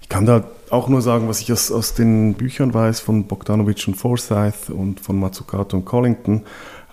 Ich 0.00 0.08
kann 0.08 0.26
da 0.26 0.48
auch 0.70 0.88
nur 0.88 1.02
sagen, 1.02 1.28
was 1.28 1.40
ich 1.40 1.50
aus, 1.50 1.72
aus 1.72 1.94
den 1.94 2.34
Büchern 2.34 2.72
weiß 2.72 3.00
von 3.00 3.26
Bogdanovich 3.26 3.88
und 3.88 3.96
Forsyth 3.96 4.70
und 4.70 5.00
von 5.00 5.18
Mazzucato 5.18 5.76
und 5.76 5.86
Collington. 5.86 6.42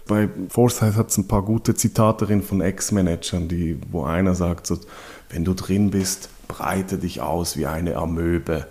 Bei 0.08 0.28
Forsyth 0.50 0.96
hat 0.96 1.12
es 1.12 1.20
ein 1.20 1.28
paar 1.28 1.44
gute 1.44 1.76
Zitate 1.76 2.26
drin 2.26 2.42
von 2.42 2.62
Ex-Managern, 2.62 3.48
wo 3.92 4.06
einer 4.06 4.34
sagt, 4.34 4.66
so, 4.66 4.80
wenn 5.30 5.46
du 5.46 5.54
drin 5.54 5.92
bist, 5.92 6.30
breite 6.48 6.98
dich 6.98 7.22
aus 7.22 7.58
wie 7.58 7.68
eine 7.68 7.98
Amöbe. 7.98 8.66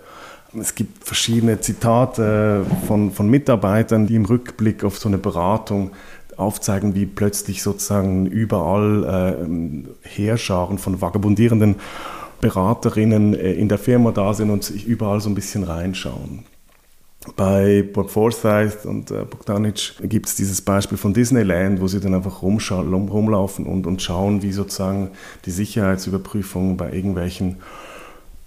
Es 0.59 0.75
gibt 0.75 1.03
verschiedene 1.03 1.59
Zitate 1.59 2.65
von, 2.87 3.11
von 3.11 3.29
Mitarbeitern, 3.29 4.07
die 4.07 4.15
im 4.15 4.25
Rückblick 4.25 4.83
auf 4.83 4.97
so 4.97 5.09
eine 5.09 5.17
Beratung 5.17 5.91
aufzeigen, 6.37 6.95
wie 6.95 7.05
plötzlich 7.05 7.61
sozusagen 7.61 8.25
überall 8.25 9.37
äh, 9.43 10.07
Heerscharen 10.07 10.77
von 10.77 11.01
vagabundierenden 11.01 11.75
Beraterinnen 12.41 13.33
äh, 13.33 13.53
in 13.53 13.69
der 13.69 13.77
Firma 13.77 14.11
da 14.11 14.33
sind 14.33 14.49
und 14.49 14.63
sich 14.63 14.85
überall 14.85 15.21
so 15.21 15.29
ein 15.29 15.35
bisschen 15.35 15.63
reinschauen. 15.63 16.45
Bei 17.35 17.81
Bob 17.81 18.11
Forsyth 18.11 18.85
und 18.85 19.09
äh, 19.09 19.25
Bogdanic 19.25 19.95
gibt 20.03 20.27
es 20.27 20.35
dieses 20.35 20.61
Beispiel 20.61 20.97
von 20.97 21.13
Disneyland, 21.13 21.81
wo 21.81 21.87
sie 21.87 21.99
dann 21.99 22.13
einfach 22.13 22.43
rumlaufen 22.43 23.65
und, 23.65 23.87
und 23.87 24.01
schauen, 24.01 24.43
wie 24.43 24.51
sozusagen 24.51 25.11
die 25.45 25.51
Sicherheitsüberprüfung 25.51 26.77
bei 26.77 26.91
irgendwelchen 26.91 27.57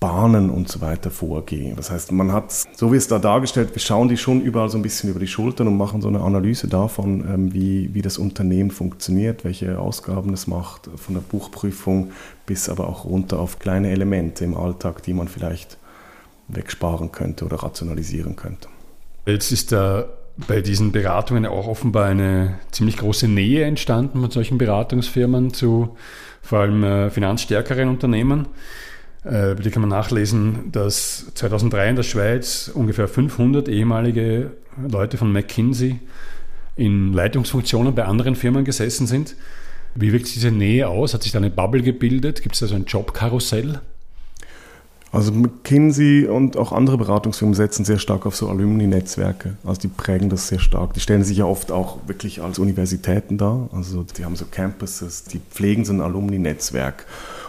Bahnen 0.00 0.50
und 0.50 0.68
so 0.68 0.80
weiter 0.80 1.10
vorgehen. 1.10 1.74
Das 1.76 1.90
heißt, 1.90 2.12
man 2.12 2.32
hat, 2.32 2.52
so 2.52 2.92
wie 2.92 2.96
es 2.96 3.08
da 3.08 3.18
dargestellt, 3.18 3.70
wir 3.74 3.80
schauen 3.80 4.08
die 4.08 4.16
schon 4.16 4.40
überall 4.40 4.68
so 4.68 4.78
ein 4.78 4.82
bisschen 4.82 5.10
über 5.10 5.18
die 5.18 5.26
Schultern 5.26 5.66
und 5.66 5.76
machen 5.76 6.00
so 6.00 6.08
eine 6.08 6.20
Analyse 6.20 6.68
davon, 6.68 7.24
ähm, 7.28 7.52
wie, 7.52 7.92
wie 7.94 8.02
das 8.02 8.16
Unternehmen 8.16 8.70
funktioniert, 8.70 9.44
welche 9.44 9.78
Ausgaben 9.80 10.32
es 10.32 10.46
macht, 10.46 10.88
von 10.94 11.14
der 11.14 11.22
Buchprüfung 11.22 12.12
bis 12.46 12.68
aber 12.68 12.88
auch 12.88 13.04
runter 13.04 13.40
auf 13.40 13.58
kleine 13.58 13.90
Elemente 13.90 14.44
im 14.44 14.56
Alltag, 14.56 15.02
die 15.02 15.14
man 15.14 15.26
vielleicht 15.26 15.78
wegsparen 16.46 17.12
könnte 17.12 17.44
oder 17.44 17.56
rationalisieren 17.56 18.36
könnte. 18.36 18.68
Jetzt 19.26 19.52
ist 19.52 19.72
da 19.72 20.06
bei 20.46 20.60
diesen 20.60 20.92
Beratungen 20.92 21.44
auch 21.46 21.66
offenbar 21.66 22.06
eine 22.06 22.58
ziemlich 22.70 22.96
große 22.98 23.26
Nähe 23.26 23.64
entstanden 23.64 24.20
von 24.20 24.30
solchen 24.30 24.58
Beratungsfirmen 24.58 25.52
zu 25.52 25.96
vor 26.40 26.60
allem 26.60 26.84
äh, 26.84 27.10
finanzstärkeren 27.10 27.88
Unternehmen. 27.88 28.46
Äh, 29.28 29.56
die 29.56 29.70
kann 29.70 29.82
man 29.82 29.90
nachlesen, 29.90 30.72
dass 30.72 31.26
2003 31.34 31.90
in 31.90 31.96
der 31.96 32.02
Schweiz 32.02 32.70
ungefähr 32.72 33.08
500 33.08 33.68
ehemalige 33.68 34.52
Leute 34.90 35.16
von 35.18 35.32
McKinsey 35.32 35.98
in 36.76 37.12
Leitungsfunktionen 37.12 37.94
bei 37.94 38.04
anderen 38.04 38.36
Firmen 38.36 38.64
gesessen 38.64 39.06
sind. 39.06 39.36
Wie 39.94 40.12
wirkt 40.12 40.26
sich 40.26 40.34
diese 40.34 40.52
Nähe 40.52 40.88
aus? 40.88 41.12
Hat 41.12 41.22
sich 41.22 41.32
da 41.32 41.38
eine 41.38 41.50
Bubble 41.50 41.82
gebildet? 41.82 42.42
Gibt 42.42 42.54
es 42.54 42.60
da 42.60 42.66
so 42.68 42.74
ein 42.74 42.84
Jobkarussell? 42.84 43.80
Also 45.10 45.32
McKinsey 45.32 46.26
und 46.26 46.56
auch 46.56 46.70
andere 46.70 46.98
Beratungsfirmen 46.98 47.54
setzen 47.54 47.84
sehr 47.84 47.98
stark 47.98 48.26
auf 48.26 48.36
so 48.36 48.48
Alumni-Netzwerke. 48.48 49.56
Also 49.64 49.80
die 49.80 49.88
prägen 49.88 50.28
das 50.28 50.48
sehr 50.48 50.58
stark. 50.58 50.92
Die 50.94 51.00
stellen 51.00 51.24
sich 51.24 51.38
ja 51.38 51.46
oft 51.46 51.72
auch 51.72 51.98
wirklich 52.06 52.42
als 52.42 52.58
Universitäten 52.58 53.38
dar. 53.38 53.68
Also 53.72 54.04
die 54.04 54.24
haben 54.24 54.36
so 54.36 54.44
Campuses, 54.50 55.24
die 55.24 55.40
pflegen 55.50 55.84
so 55.84 55.92
ein 55.94 56.02
Alumni-Netzwerk. 56.02 57.06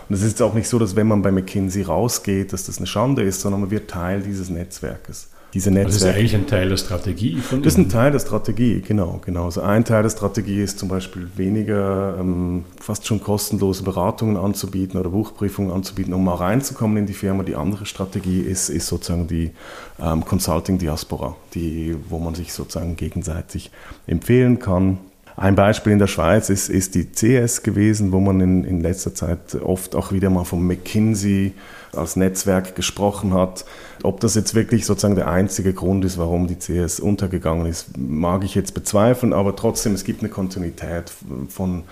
Und 0.10 0.16
es 0.16 0.24
ist 0.24 0.42
auch 0.42 0.56
nicht 0.56 0.68
so, 0.68 0.80
dass 0.80 0.96
wenn 0.96 1.08
man 1.08 1.22
bei 1.22 1.32
McKinsey 1.32 1.84
rausgeht, 1.84 2.52
dass 2.52 2.66
das 2.66 2.78
eine 2.78 2.88
Schande 2.88 3.22
ist, 3.22 3.42
sondern 3.42 3.62
man 3.62 3.72
wird 3.72 3.90
Teil 3.90 4.22
dieses 4.22 4.50
Netzwerkes. 4.50 5.30
Diese 5.54 5.72
Netzwerke. 5.72 5.94
Das 5.94 6.02
ist 6.04 6.16
eigentlich 6.16 6.36
ein 6.36 6.48
Teil 6.48 6.70
der 6.70 6.78
Strategie 6.78 7.38
von 7.38 7.64
Das 7.64 7.74
ist 7.74 7.80
ein 7.80 7.90
Teil 7.90 8.12
der 8.12 8.20
Strategie, 8.20 8.82
genau. 8.82 9.20
genau. 9.26 9.46
Also 9.46 9.62
ein 9.62 9.84
Teil 9.84 10.04
der 10.04 10.10
Strategie 10.10 10.62
ist 10.62 10.78
zum 10.78 10.90
Beispiel 10.90 11.28
weniger 11.36 12.18
ähm, 12.20 12.66
fast 12.80 13.08
schon 13.08 13.22
kostenlose 13.22 13.84
Beratungen 13.84 14.38
anzubieten 14.38 15.00
oder 15.00 15.10
Buchprüfungen 15.10 15.72
anzubieten, 15.72 16.14
um 16.14 16.24
mal 16.24 16.36
reinzukommen 16.36 16.98
in 16.98 17.06
die 17.08 17.14
Firma. 17.14 17.42
Die 17.44 17.56
andere 17.56 17.88
Strategie 17.88 18.42
ist, 18.42 18.70
ist 18.70 18.88
sozusagen 18.88 19.28
die 19.28 19.52
ähm, 20.00 20.24
Consulting-Diaspora, 20.24 21.36
die, 21.56 21.96
wo 22.10 22.20
man 22.20 22.36
sich 22.36 22.54
sozusagen 22.54 22.96
gegenseitig 22.96 23.72
empfehlen 24.06 24.60
kann 24.60 25.00
ein 25.40 25.56
Beispiel 25.56 25.94
in 25.94 26.00
der 26.00 26.08
Schweiz 26.08 26.50
ist, 26.50 26.70
ist 26.70 26.96
die 26.96 27.06
CS 27.06 27.64
gewesen, 27.64 28.12
wo 28.12 28.20
man 28.20 28.42
in, 28.42 28.66
in 28.66 28.82
letzter 28.82 29.16
Zeit 29.16 29.56
oft 29.56 29.96
auch 29.96 30.12
wieder 30.12 30.30
mal 30.30 30.44
von 30.44 30.62
McKinsey 30.68 31.54
als 31.96 32.18
Netzwerk 32.18 32.76
gesprochen 32.76 33.34
hat. 33.34 33.64
Ob 34.04 34.20
das 34.20 34.36
jetzt 34.36 34.54
wirklich 34.54 34.86
sozusagen 34.86 35.16
der 35.16 35.30
einzige 35.30 35.74
Grund 35.74 36.04
ist, 36.04 36.18
warum 36.18 36.48
die 36.48 36.58
CS 36.58 37.00
untergegangen 37.00 37.68
ist, 37.68 37.98
mag 37.98 38.44
ich 38.44 38.54
jetzt 38.54 38.74
bezweifeln, 38.74 39.32
aber 39.32 39.56
trotzdem, 39.56 39.94
es 39.94 40.04
gibt 40.04 40.20
eine 40.22 40.30
Kontinuität 40.30 41.14
von 41.48 41.84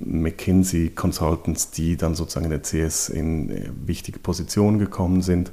McKinsey 0.00 0.90
Consultants, 0.90 1.70
die 1.70 1.96
dann 1.96 2.16
sozusagen 2.16 2.46
in 2.46 2.50
der 2.50 2.62
CS 2.62 3.10
in 3.10 3.70
wichtige 3.86 4.18
Positionen 4.18 4.80
gekommen 4.80 5.22
sind 5.22 5.52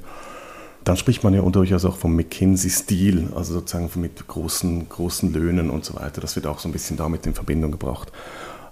dann 0.86 0.96
spricht 0.96 1.24
man 1.24 1.34
ja 1.34 1.42
durchaus 1.42 1.84
auch 1.84 1.96
vom 1.96 2.14
McKinsey-Stil, 2.14 3.30
also 3.34 3.54
sozusagen 3.54 3.90
mit 3.96 4.28
großen, 4.28 4.88
großen 4.88 5.32
Löhnen 5.32 5.68
und 5.68 5.84
so 5.84 5.96
weiter. 5.96 6.20
Das 6.20 6.36
wird 6.36 6.46
auch 6.46 6.60
so 6.60 6.68
ein 6.68 6.72
bisschen 6.72 6.96
damit 6.96 7.26
in 7.26 7.34
Verbindung 7.34 7.72
gebracht. 7.72 8.12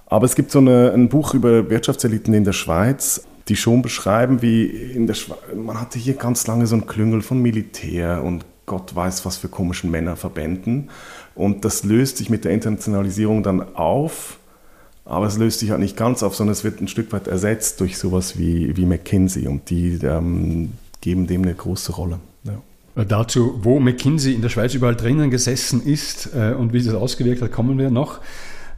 Aber 0.06 0.24
es 0.24 0.36
gibt 0.36 0.52
so 0.52 0.60
eine, 0.60 0.92
ein 0.92 1.08
Buch 1.08 1.34
über 1.34 1.68
Wirtschaftseliten 1.68 2.32
in 2.32 2.44
der 2.44 2.52
Schweiz, 2.52 3.24
die 3.48 3.56
schon 3.56 3.82
beschreiben, 3.82 4.42
wie 4.42 4.64
in 4.64 5.08
der 5.08 5.14
Schweiz, 5.14 5.38
man 5.56 5.80
hatte 5.80 5.98
hier 5.98 6.14
ganz 6.14 6.46
lange 6.46 6.68
so 6.68 6.76
ein 6.76 6.86
Klüngel 6.86 7.20
von 7.20 7.42
Militär 7.42 8.22
und 8.22 8.44
Gott 8.64 8.94
weiß 8.94 9.26
was 9.26 9.36
für 9.36 9.48
komischen 9.48 9.90
Männerverbänden. 9.90 10.90
Und 11.34 11.64
das 11.64 11.82
löst 11.82 12.18
sich 12.18 12.30
mit 12.30 12.44
der 12.44 12.52
Internationalisierung 12.52 13.42
dann 13.42 13.74
auf. 13.74 14.38
Aber 15.04 15.26
es 15.26 15.36
löst 15.36 15.58
sich 15.58 15.72
halt 15.72 15.80
nicht 15.80 15.96
ganz 15.96 16.22
auf, 16.22 16.36
sondern 16.36 16.52
es 16.52 16.62
wird 16.62 16.80
ein 16.80 16.86
Stück 16.86 17.12
weit 17.12 17.26
ersetzt 17.26 17.80
durch 17.80 17.98
sowas 17.98 18.38
wie, 18.38 18.76
wie 18.76 18.86
McKinsey. 18.86 19.48
Und 19.48 19.68
die, 19.68 19.98
ähm, 20.04 20.74
geben 21.04 21.26
dem 21.26 21.42
eine 21.42 21.54
große 21.54 21.92
Rolle. 21.92 22.18
Ja. 22.44 22.62
Äh, 23.00 23.06
dazu, 23.06 23.60
wo 23.62 23.78
McKinsey 23.78 24.32
in 24.32 24.40
der 24.40 24.48
Schweiz 24.48 24.72
überall 24.72 24.96
drinnen 24.96 25.30
gesessen 25.30 25.84
ist 25.84 26.30
äh, 26.34 26.54
und 26.54 26.72
wie 26.72 26.80
sich 26.80 26.90
das 26.90 27.00
ausgewirkt 27.00 27.42
hat, 27.42 27.52
kommen 27.52 27.78
wir 27.78 27.90
noch. 27.90 28.20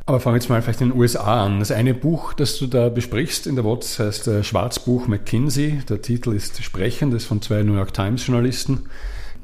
Aber 0.06 0.20
fangen 0.20 0.34
wir 0.34 0.40
jetzt 0.40 0.48
mal 0.48 0.60
vielleicht 0.60 0.80
in 0.80 0.90
den 0.90 0.98
USA 0.98 1.44
an. 1.44 1.60
Das 1.60 1.70
eine 1.70 1.94
Buch, 1.94 2.32
das 2.32 2.58
du 2.58 2.66
da 2.66 2.88
besprichst 2.88 3.46
in 3.46 3.54
der 3.54 3.64
WOTS, 3.64 4.00
heißt 4.00 4.28
äh, 4.28 4.44
Schwarzbuch 4.44 5.06
McKinsey. 5.06 5.82
Der 5.88 6.02
Titel 6.02 6.32
ist 6.32 6.62
Sprechen, 6.62 7.12
das 7.12 7.22
ist 7.22 7.28
von 7.28 7.42
zwei 7.42 7.62
New 7.62 7.74
York 7.74 7.94
Times 7.94 8.26
Journalisten. 8.26 8.82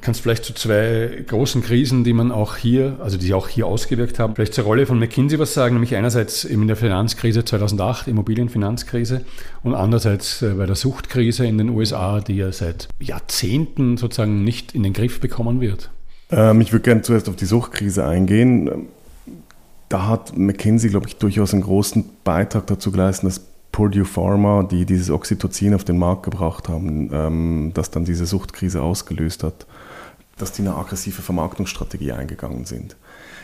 Kannst 0.02 0.21
vielleicht 0.21 0.44
zu 0.44 0.52
zwei 0.52 1.23
großen 1.28 1.62
Krisen, 1.62 2.02
die 2.02 2.12
man 2.12 2.32
auch 2.32 2.56
hier, 2.56 2.97
also 3.00 3.16
die 3.16 3.32
auch 3.35 3.47
hier 3.47 3.68
ausgewirkt 3.68 4.18
haben, 4.18 4.35
vielleicht 4.35 4.52
zur 4.52 4.64
Rolle 4.64 4.85
von 4.85 4.99
McKinsey 4.99 5.38
was 5.38 5.54
sagen, 5.54 5.76
nämlich 5.76 5.94
einerseits 5.94 6.42
in 6.42 6.66
der 6.66 6.75
Finanzkrise 6.75 7.44
2008, 7.44 8.09
Immobilienfinanzkrise 8.09 9.25
und 9.62 9.76
andererseits 9.76 10.42
äh, 10.42 10.54
bei 10.54 10.66
der 10.66 10.75
Suchtkrise 10.75 11.47
in 11.47 11.56
den 11.56 11.68
USA, 11.68 12.21
die 12.21 12.35
ja 12.35 12.50
seit 12.50 12.88
Jahrzehnten 12.99 13.97
sozusagen 13.97 14.42
nicht 14.42 14.75
in 14.75 14.82
den 14.82 14.92
Griff 14.92 15.21
bekommen 15.21 15.61
wird. 15.61 15.92
Ähm, 16.32 16.61
ich 16.61 16.73
würde 16.73 16.82
gerne 16.82 17.02
zuerst 17.02 17.28
auf 17.28 17.37
die 17.37 17.47
Suchtkrise 17.47 18.04
eingehen. 18.04 18.88
Da 19.88 20.09
hat 20.09 20.37
McKinsey, 20.37 20.90
glaube 20.90 21.06
ich, 21.06 21.16
durchaus 21.16 21.52
einen 21.52 21.62
großen 21.62 22.04
Beitrag 22.25 22.66
dazu 22.66 22.90
geleistet, 22.90 23.28
dass 23.28 23.40
Purdue 23.71 24.04
Pharma, 24.04 24.64
die 24.64 24.85
dieses 24.85 25.11
Oxytocin 25.11 25.75
auf 25.75 25.85
den 25.85 25.97
Markt 25.97 26.25
gebracht 26.25 26.68
haben, 26.68 27.09
ähm, 27.12 27.71
das 27.73 27.92
dann 27.92 28.04
diese 28.04 28.26
Suchtkrise 28.26 28.82
ausgelöst 28.82 29.44
hat 29.44 29.66
dass 30.37 30.53
die 30.53 30.62
eine 30.62 30.77
aggressive 30.77 31.23
Vermarktungsstrategie 31.23 32.12
eingegangen 32.12 32.65
sind. 32.65 32.97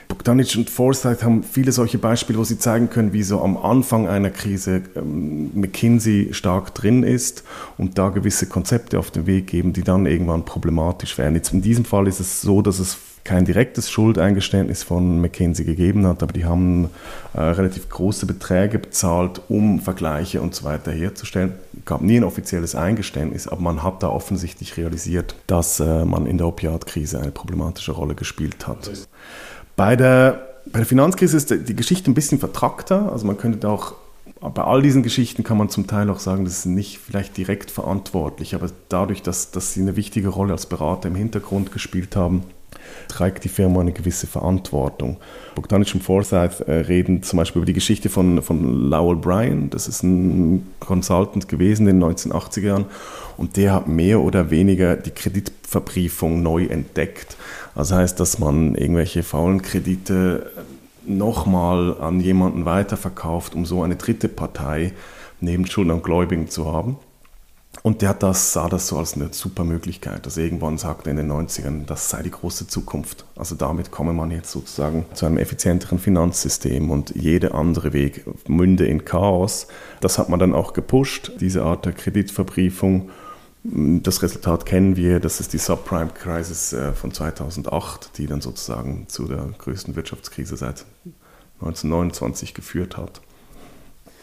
Bogdanic 0.09 0.57
und 0.57 0.71
Forsyth 0.71 1.23
haben 1.23 1.43
viele 1.43 1.71
solche 1.71 1.99
Beispiele, 1.99 2.39
wo 2.39 2.45
sie 2.45 2.59
zeigen 2.59 2.89
können, 2.89 3.13
wie 3.13 3.23
so 3.23 3.43
am 3.43 3.59
Anfang 3.59 4.09
einer 4.09 4.31
Krise 4.31 4.83
ähm, 4.97 5.51
McKinsey 5.55 6.29
stark 6.33 6.75
drin 6.75 7.03
ist 7.03 7.45
und 7.77 7.99
da 7.99 8.09
gewisse 8.09 8.47
Konzepte 8.47 8.99
auf 8.99 9.11
den 9.11 9.27
Weg 9.27 9.49
geben, 9.49 9.75
die 9.75 9.83
dann 9.83 10.07
irgendwann 10.07 10.47
problematisch 10.47 11.19
werden. 11.19 11.35
Jetzt 11.35 11.53
in 11.53 11.61
diesem 11.61 11.85
Fall 11.85 12.07
ist 12.09 12.21
es 12.21 12.41
so, 12.41 12.63
dass 12.63 12.79
es 12.79 12.97
kein 13.29 13.45
direktes 13.45 13.91
Schuldeingeständnis 13.91 14.83
von 14.83 15.21
McKinsey 15.21 15.67
gegeben 15.67 16.07
hat, 16.07 16.23
aber 16.23 16.33
die 16.33 16.47
haben 16.47 16.89
äh, 17.35 17.41
relativ 17.41 17.91
große 17.91 18.25
Beträge 18.25 18.79
bezahlt, 18.79 19.43
um 19.51 19.81
Vergleiche 19.81 20.41
und 20.41 20.55
so 20.55 20.65
weiter 20.65 20.93
herzustellen. 20.93 21.53
Es 21.77 21.85
gab 21.85 22.01
nie 22.01 22.17
ein 22.17 22.25
offizielles 22.25 22.75
Eingeständnis, 22.75 23.47
aber 23.47 23.61
man 23.61 23.83
hat 23.83 24.03
da 24.03 24.09
offensichtlich 24.09 24.79
realisiert, 24.79 25.35
dass 25.47 25.79
äh, 25.79 26.07
man 26.07 26.25
in 26.25 26.39
der 26.39 26.47
Opiatkrise 26.47 27.21
eine 27.21 27.31
problematische 27.31 27.93
Rolle 27.93 28.15
gespielt 28.15 28.67
hat. 28.67 28.91
Bei 29.77 29.95
der, 29.95 30.47
bei 30.65 30.79
der 30.79 30.87
Finanzkrise 30.87 31.37
ist 31.37 31.51
die 31.51 31.77
Geschichte 31.77 32.11
ein 32.11 32.15
bisschen 32.15 32.39
vertrackter, 32.39 33.13
also 33.13 33.27
man 33.27 33.37
könnte 33.37 33.69
auch 33.69 33.93
bei 34.41 34.63
all 34.63 34.81
diesen 34.81 35.03
Geschichten 35.03 35.43
kann 35.43 35.59
man 35.59 35.69
zum 35.69 35.87
Teil 35.87 36.09
auch 36.09 36.21
sagen, 36.21 36.45
das 36.45 36.61
ist 36.61 36.67
nicht 36.67 36.99
vielleicht 36.99 37.37
direkt 37.37 37.71
verantwortlich, 37.71 38.55
aber 38.55 38.69
dadurch, 38.89 39.21
dass, 39.21 39.51
dass 39.51 39.75
sie 39.75 39.83
eine 39.83 39.97
wichtige 39.97 40.29
Rolle 40.29 40.53
als 40.53 40.65
Berater 40.67 41.09
im 41.09 41.15
Hintergrund 41.15 41.73
gespielt 41.73 42.17
haben, 42.17 42.45
trägt 43.09 43.45
die 43.45 43.49
Firma 43.49 43.81
eine 43.81 43.93
gewisse 43.93 44.27
Verantwortung. 44.27 45.19
Bogdanich 45.55 45.95
und 45.95 46.03
Forsyth 46.03 46.61
äh, 46.67 46.73
reden 46.73 47.23
zum 47.23 47.39
Beispiel 47.39 47.61
über 47.61 47.67
die 47.67 47.73
Geschichte 47.73 48.09
von, 48.09 48.43
von 48.43 48.91
Lowell 48.91 49.17
Bryan. 49.17 49.71
Das 49.71 49.89
ist 49.89 50.03
ein 50.03 50.67
Consultant 50.81 51.49
gewesen 51.49 51.89
in 51.89 52.01
den 52.01 52.11
1980er 52.11 52.61
Jahren 52.61 52.85
und 53.37 53.57
der 53.57 53.75
hat 53.75 53.89
mehr 53.89 54.21
oder 54.21 54.51
weniger 54.51 54.97
die 54.97 55.11
Kreditverbriefung 55.11 56.43
neu 56.43 56.65
entdeckt. 56.67 57.37
Das 57.75 57.93
heißt, 57.93 58.19
dass 58.19 58.39
man 58.39 58.75
irgendwelche 58.75 59.23
faulen 59.23 59.63
Kredite 59.63 60.51
nochmal 61.07 61.97
an 62.01 62.21
jemanden 62.21 62.65
weiterverkauft, 62.65 63.55
um 63.55 63.65
so 63.65 63.83
eine 63.83 63.97
dritte 63.97 64.29
Partei 64.29 64.93
neben 65.41 65.67
Schuldner 65.67 65.95
und 65.95 66.05
Gläubigen 66.05 66.49
zu 66.49 66.71
haben. 66.71 66.97
Und 67.83 68.03
der 68.03 68.15
das, 68.15 68.53
sah 68.53 68.69
das 68.69 68.89
so 68.89 68.99
als 68.99 69.15
eine 69.15 69.33
super 69.33 69.65
Möglichkeit. 69.65 70.25
Also 70.25 70.41
irgendwann 70.41 70.79
sagte 70.79 71.11
in 71.11 71.17
den 71.17 71.31
90ern, 71.31 71.87
das 71.87 72.11
sei 72.11 72.23
die 72.23 72.31
große 72.31 72.67
Zukunft. 72.67 73.25
Also 73.37 73.55
damit 73.55 73.91
komme 73.91 74.13
man 74.13 74.31
jetzt 74.31 74.51
sozusagen 74.51 75.07
zu 75.15 75.27
einem 75.27 75.39
effizienteren 75.39 75.99
Finanzsystem 75.99 76.91
und 76.91 77.15
jeder 77.15 77.55
andere 77.55 77.93
Weg 77.93 78.25
münde 78.49 78.87
in 78.87 79.05
Chaos. 79.05 79.69
Das 80.01 80.19
hat 80.19 80.29
man 80.29 80.41
dann 80.41 80.55
auch 80.55 80.73
gepusht, 80.73 81.33
diese 81.41 81.63
Art 81.63 81.85
der 81.87 81.93
Kreditverbriefung. 81.93 83.11
Das 83.63 84.23
Resultat 84.23 84.67
kennen 84.67 84.97
wir, 84.97 85.21
das 85.21 85.41
ist 85.41 85.53
die 85.53 85.59
Subprime 85.59 86.11
Crisis 86.15 86.73
äh, 86.73 86.93
von 86.93 87.13
2008, 87.13 88.19
die 88.19 88.27
dann 88.27 88.41
sozusagen 88.41 89.07
zu 89.09 89.27
der 89.27 89.47
größten 89.59 89.95
Wirtschaftskrise 89.95 90.57
seit 90.57 90.85
1929 91.61 92.55
geführt 92.55 92.97
hat. 92.97 93.21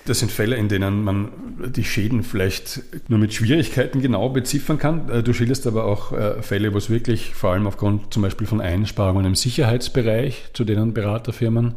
Das 0.06 0.20
sind 0.20 0.32
Fälle, 0.32 0.56
in 0.56 0.70
denen 0.70 1.04
man 1.04 1.30
die 1.76 1.84
Schäden 1.84 2.22
vielleicht 2.22 2.82
nur 3.08 3.18
mit 3.18 3.34
Schwierigkeiten 3.34 4.02
genau 4.02 4.30
beziffern 4.30 4.78
kann. 4.78 5.10
Äh, 5.10 5.24
du 5.24 5.34
schilderst 5.34 5.66
aber 5.66 5.86
auch 5.86 6.12
äh, 6.12 6.42
Fälle, 6.44 6.74
wo 6.74 6.78
es 6.78 6.90
wirklich 6.90 7.34
vor 7.34 7.52
allem 7.52 7.66
aufgrund 7.66 8.14
zum 8.14 8.22
Beispiel 8.22 8.46
von 8.46 8.62
Einsparungen 8.62 9.26
im 9.26 9.36
Sicherheitsbereich, 9.36 10.50
zu 10.54 10.64
denen 10.64 10.94
Beraterfirmen 10.94 11.76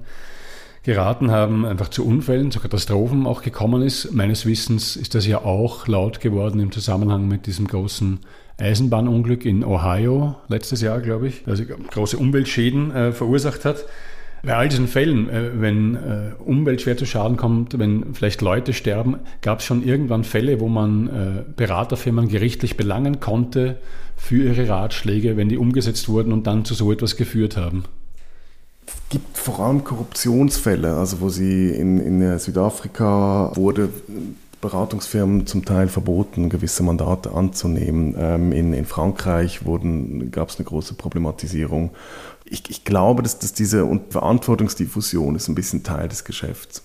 geraten 0.82 1.30
haben, 1.30 1.64
einfach 1.64 1.88
zu 1.88 2.06
Unfällen, 2.06 2.50
zu 2.50 2.61
Katastrophen 2.61 3.26
auch 3.26 3.42
gekommen 3.42 3.82
ist. 3.82 4.12
Meines 4.12 4.47
Wissens 4.47 4.97
ist 4.97 5.14
das 5.14 5.26
ja 5.26 5.38
auch 5.44 5.87
laut 5.87 6.20
geworden 6.20 6.61
im 6.61 6.73
Zusammenhang 6.73 7.28
mit 7.28 7.47
diesem 7.47 7.66
großen 7.66 8.20
Eisenbahnunglück 8.58 9.44
in 9.44 9.64
Ohio 9.64 10.37
letztes 10.49 10.80
Jahr, 10.80 11.00
glaube 11.00 11.28
ich, 11.28 11.44
das 11.44 11.62
große 11.90 12.16
Umweltschäden 12.16 12.90
äh, 12.90 13.12
verursacht 13.12 13.64
hat. 13.64 13.85
Bei 14.42 14.54
all 14.54 14.68
diesen 14.68 14.87
Fällen, 14.87 15.28
äh, 15.28 15.61
wenn 15.61 15.95
äh, 15.97 16.30
Umwelt 16.38 16.80
schwer 16.80 16.97
zu 16.97 17.07
Schaden 17.07 17.37
kommt, 17.37 17.78
wenn 17.78 18.14
vielleicht 18.14 18.40
Leute 18.40 18.73
sterben, 18.73 19.16
gab 19.42 19.59
es 19.61 19.64
schon 19.64 19.83
irgendwann 19.83 20.25
Fälle, 20.25 20.61
wo 20.61 20.68
man 20.68 21.09
äh, 21.09 21.45
Beraterfirmen 21.57 22.28
gerichtlich 22.28 22.76
belangen 22.76 23.21
konnte 23.21 23.78
für 24.16 24.45
ihre 24.45 24.68
Ratschläge, 24.68 25.37
wenn 25.37 25.49
die 25.49 25.59
umgesetzt 25.59 26.09
wurden 26.09 26.33
und 26.33 26.47
dann 26.47 26.64
zu 26.64 26.75
so 26.75 26.92
etwas 26.92 27.16
geführt 27.16 27.57
haben. 27.57 27.85
Es 28.87 28.95
gibt 29.11 29.37
vor 29.37 29.61
allem 29.61 29.85
Korruptionsfälle, 29.85 30.95
also 30.95 31.21
wo 31.21 31.28
sie 31.28 31.71
in, 31.71 31.99
in 31.99 32.38
Südafrika 32.38 33.52
wurde 33.54 33.90
Beratungsfirmen 34.60 35.46
zum 35.46 35.64
Teil 35.64 35.88
verboten, 35.88 36.48
gewisse 36.48 36.82
Mandate 36.82 37.32
anzunehmen. 37.32 38.14
Ähm, 38.18 38.52
in, 38.52 38.72
in 38.72 38.86
Frankreich 38.86 39.60
gab 40.30 40.48
es 40.48 40.56
eine 40.56 40.64
große 40.64 40.94
Problematisierung 40.94 41.90
ich, 42.50 42.68
ich 42.70 42.84
glaube, 42.84 43.22
dass, 43.22 43.38
dass 43.38 43.52
diese 43.52 43.86
Verantwortungsdiffusion 44.10 45.36
ist 45.36 45.48
ein 45.48 45.54
bisschen 45.54 45.82
Teil 45.82 46.08
des 46.08 46.24
Geschäfts. 46.24 46.82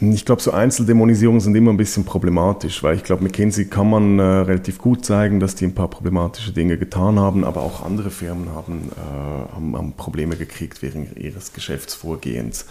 Ich 0.00 0.26
glaube, 0.26 0.42
so 0.42 0.50
Einzeldämonisierungen 0.50 1.40
sind 1.40 1.54
immer 1.54 1.70
ein 1.70 1.78
bisschen 1.78 2.04
problematisch, 2.04 2.82
weil 2.82 2.96
ich 2.96 3.02
glaube, 3.02 3.24
McKinsey 3.24 3.64
kann 3.64 3.88
man 3.88 4.18
äh, 4.18 4.22
relativ 4.22 4.76
gut 4.76 5.06
zeigen, 5.06 5.40
dass 5.40 5.54
die 5.54 5.64
ein 5.64 5.74
paar 5.74 5.88
problematische 5.88 6.52
Dinge 6.52 6.76
getan 6.76 7.18
haben, 7.18 7.44
aber 7.44 7.62
auch 7.62 7.82
andere 7.82 8.10
Firmen 8.10 8.54
haben, 8.54 8.90
äh, 8.94 9.54
haben, 9.54 9.74
haben 9.74 9.92
Probleme 9.94 10.36
gekriegt 10.36 10.82
während 10.82 11.16
ihres 11.16 11.54
Geschäftsvorgehens. 11.54 12.66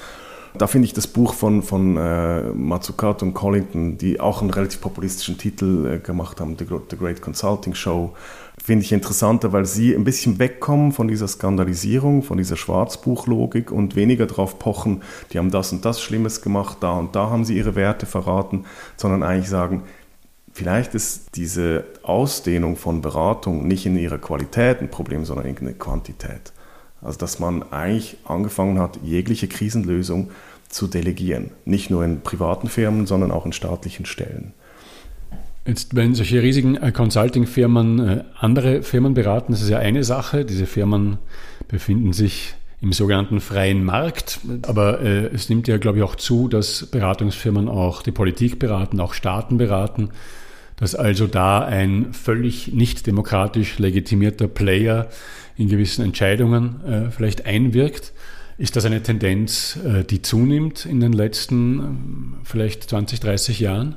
Da 0.57 0.67
finde 0.67 0.85
ich 0.85 0.93
das 0.93 1.07
Buch 1.07 1.33
von, 1.33 1.63
von 1.63 1.97
äh, 1.97 2.43
Matsukato 2.53 3.25
und 3.25 3.33
Collington, 3.33 3.97
die 3.97 4.19
auch 4.19 4.41
einen 4.41 4.49
relativ 4.49 4.81
populistischen 4.81 5.37
Titel 5.37 5.85
äh, 5.85 5.99
gemacht 5.99 6.39
haben, 6.39 6.55
The, 6.57 6.65
The 6.89 6.97
Great 6.97 7.21
Consulting 7.21 7.73
Show, 7.73 8.13
finde 8.63 8.83
ich 8.83 8.91
interessanter, 8.91 9.53
weil 9.53 9.65
sie 9.65 9.93
ein 9.93 10.03
bisschen 10.03 10.39
wegkommen 10.39 10.91
von 10.91 11.07
dieser 11.07 11.27
Skandalisierung, 11.27 12.23
von 12.23 12.37
dieser 12.37 12.55
Schwarzbuchlogik 12.55 13.71
und 13.71 13.95
weniger 13.95 14.25
darauf 14.25 14.57
pochen, 14.57 15.03
die 15.31 15.37
haben 15.37 15.51
das 15.51 15.71
und 15.71 15.85
das 15.85 16.01
Schlimmes 16.01 16.41
gemacht, 16.41 16.77
da 16.79 16.93
und 16.93 17.15
da 17.15 17.29
haben 17.29 17.45
sie 17.45 17.57
ihre 17.57 17.75
Werte 17.75 18.05
verraten, 18.05 18.65
sondern 18.97 19.21
eigentlich 19.21 19.49
sagen, 19.49 19.83
vielleicht 20.51 20.95
ist 20.95 21.35
diese 21.35 21.83
Ausdehnung 22.01 22.75
von 22.75 23.01
Beratung 23.01 23.67
nicht 23.67 23.85
in 23.85 23.97
ihrer 23.97 24.17
Qualität 24.17 24.81
ein 24.81 24.89
Problem, 24.89 25.25
sondern 25.25 25.45
in 25.45 25.55
der 25.55 25.73
Quantität. 25.73 26.53
Also 27.01 27.19
dass 27.19 27.39
man 27.39 27.63
eigentlich 27.71 28.17
angefangen 28.25 28.79
hat, 28.79 28.99
jegliche 29.03 29.47
Krisenlösung 29.47 30.31
zu 30.69 30.88
delegieren. 30.88 31.51
Nicht 31.65 31.89
nur 31.89 32.03
in 32.03 32.21
privaten 32.21 32.67
Firmen, 32.67 33.05
sondern 33.05 33.31
auch 33.31 33.45
in 33.45 33.53
staatlichen 33.53 34.05
Stellen. 34.05 34.53
Jetzt, 35.65 35.95
wenn 35.95 36.13
solche 36.13 36.43
riesigen 36.43 36.75
äh, 36.75 36.91
Consulting-Firmen 36.91 37.99
äh, 37.99 38.23
andere 38.38 38.84
Firmen 38.84 39.15
beraten, 39.15 39.51
das 39.51 39.63
ist 39.63 39.69
ja 39.69 39.79
eine 39.79 40.03
Sache. 40.03 40.45
Diese 40.45 40.67
Firmen 40.67 41.17
befinden 41.67 42.13
sich 42.13 42.53
im 42.81 42.93
sogenannten 42.93 43.41
freien 43.41 43.84
Markt. 43.84 44.39
Aber 44.62 45.01
äh, 45.01 45.25
es 45.34 45.49
nimmt 45.49 45.67
ja, 45.67 45.77
glaube 45.77 45.97
ich, 45.97 46.03
auch 46.03 46.15
zu, 46.15 46.47
dass 46.47 46.86
Beratungsfirmen 46.86 47.67
auch 47.67 48.03
die 48.03 48.12
Politik 48.12 48.60
beraten, 48.60 48.99
auch 48.99 49.13
Staaten 49.13 49.58
beraten, 49.58 50.10
dass 50.77 50.95
also 50.95 51.27
da 51.27 51.63
ein 51.63 52.13
völlig 52.13 52.73
nicht 52.73 53.07
demokratisch 53.07 53.79
legitimierter 53.79 54.47
Player 54.47 55.09
in 55.57 55.69
gewissen 55.69 56.03
Entscheidungen 56.03 56.83
äh, 56.85 57.11
vielleicht 57.11 57.45
einwirkt. 57.45 58.13
Ist 58.57 58.75
das 58.75 58.85
eine 58.85 59.03
Tendenz, 59.03 59.77
äh, 59.85 60.03
die 60.03 60.21
zunimmt 60.21 60.85
in 60.85 60.99
den 60.99 61.13
letzten 61.13 61.79
äh, 61.79 61.83
vielleicht 62.43 62.89
20, 62.89 63.19
30 63.19 63.59
Jahren? 63.59 63.95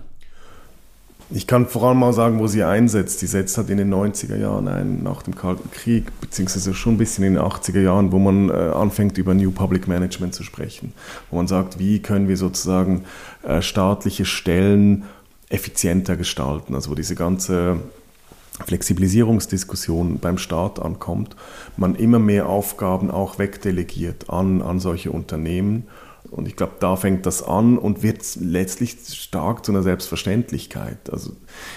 Ich 1.31 1.47
kann 1.47 1.67
vor 1.67 1.85
allem 1.85 1.99
mal 1.99 2.15
sagen, 2.15 2.39
wo 2.39 2.47
sie 2.47 2.63
einsetzt. 2.63 3.21
Die 3.21 3.27
setzt 3.27 3.59
halt 3.59 3.69
in 3.69 3.77
den 3.77 3.93
90er 3.93 4.37
Jahren 4.37 4.67
ein, 4.67 5.03
nach 5.03 5.23
dem 5.23 5.37
Kalten 5.37 5.71
Krieg, 5.71 6.11
beziehungsweise 6.23 6.73
schon 6.73 6.95
ein 6.95 6.99
bisschen 6.99 7.23
in 7.23 7.35
den 7.35 7.43
80er 7.43 7.83
Jahren, 7.83 8.13
wo 8.13 8.19
man 8.19 8.49
äh, 8.49 8.53
anfängt, 8.53 9.19
über 9.19 9.35
New 9.35 9.51
Public 9.51 9.89
Management 9.89 10.35
zu 10.35 10.43
sprechen. 10.43 10.95
Wo 11.31 11.37
man 11.37 11.47
sagt, 11.47 11.79
wie 11.79 12.01
können 12.01 12.29
wir 12.29 12.39
sozusagen 12.39 13.05
äh, 13.43 13.61
staatliche 13.61 14.25
Stellen 14.25 15.05
effizienter 15.51 16.17
gestalten. 16.17 16.75
Also 16.75 16.91
wo 16.91 16.95
diese 16.95 17.15
ganze 17.15 17.81
Flexibilisierungsdiskussion 18.67 20.19
beim 20.19 20.39
Staat 20.39 20.81
ankommt, 20.81 21.37
man 21.77 21.95
immer 21.95 22.19
mehr 22.19 22.49
Aufgaben 22.49 23.11
auch 23.11 23.39
wegdelegiert 23.39 24.31
an, 24.31 24.63
an 24.63 24.81
solche 24.81 25.13
Unternehmen 25.13 25.87
und 26.31 26.47
ich 26.47 26.57
glaube, 26.57 26.75
da 26.81 26.97
fängt 26.97 27.27
das 27.27 27.43
an 27.43 27.79
und 27.79 28.03
wird 28.03 28.23
letztlich 28.37 28.97
stark 29.13 29.65
zu 29.65 29.73
einer 29.73 29.83
Selbstverständlichkeit. 29.83 31.11
Also 31.11 31.33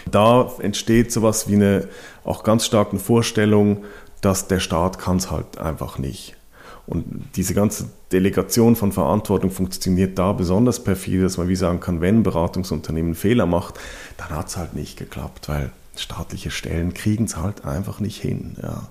da 0.09 0.51
entsteht 0.59 1.11
sowas 1.11 1.47
wie 1.47 1.55
eine 1.55 1.87
auch 2.23 2.43
ganz 2.43 2.65
starke 2.65 2.97
Vorstellung, 2.99 3.85
dass 4.21 4.47
der 4.47 4.59
Staat 4.59 4.99
kann 4.99 5.17
es 5.17 5.31
halt 5.31 5.57
einfach 5.57 5.97
nicht. 5.97 6.35
Und 6.91 7.05
diese 7.37 7.53
ganze 7.53 7.85
Delegation 8.11 8.75
von 8.75 8.91
Verantwortung 8.91 9.49
funktioniert 9.49 10.19
da 10.19 10.33
besonders 10.33 10.83
perfide, 10.83 11.23
dass 11.23 11.37
man 11.37 11.47
wie 11.47 11.55
sagen 11.55 11.79
kann, 11.79 12.01
wenn 12.01 12.17
ein 12.17 12.23
Beratungsunternehmen 12.23 13.15
Fehler 13.15 13.45
macht, 13.45 13.79
dann 14.17 14.31
hat 14.31 14.49
es 14.49 14.57
halt 14.57 14.73
nicht 14.73 14.97
geklappt, 14.97 15.47
weil 15.47 15.71
staatliche 15.95 16.51
Stellen 16.51 16.93
kriegen 16.93 17.23
es 17.23 17.37
halt 17.37 17.63
einfach 17.63 18.01
nicht 18.01 18.21
hin. 18.21 18.57
Ja. 18.61 18.89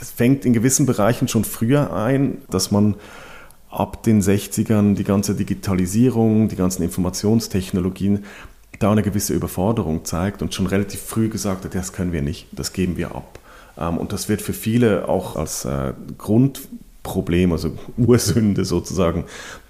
Es 0.00 0.10
fängt 0.10 0.46
in 0.46 0.54
gewissen 0.54 0.86
Bereichen 0.86 1.28
schon 1.28 1.44
früher 1.44 1.92
ein, 1.92 2.38
dass 2.48 2.70
man 2.70 2.94
ab 3.68 4.02
den 4.04 4.22
60ern 4.22 4.94
die 4.94 5.04
ganze 5.04 5.34
Digitalisierung, 5.34 6.48
die 6.48 6.56
ganzen 6.56 6.82
Informationstechnologien 6.82 8.24
da 8.78 8.90
eine 8.90 9.02
gewisse 9.02 9.34
Überforderung 9.34 10.06
zeigt 10.06 10.40
und 10.40 10.54
schon 10.54 10.66
relativ 10.66 11.00
früh 11.00 11.28
gesagt 11.28 11.66
hat, 11.66 11.74
das 11.74 11.92
können 11.92 12.12
wir 12.12 12.22
nicht, 12.22 12.46
das 12.52 12.72
geben 12.72 12.96
wir 12.96 13.14
ab. 13.14 13.38
Ähm, 13.76 13.98
und 13.98 14.14
das 14.14 14.30
wird 14.30 14.40
für 14.40 14.54
viele 14.54 15.08
auch 15.08 15.36
als 15.36 15.66
äh, 15.66 15.92
Grundproblem, 17.04 17.52
also 17.52 17.72
Ursünde 17.96 18.64
sozusagen 18.64 19.24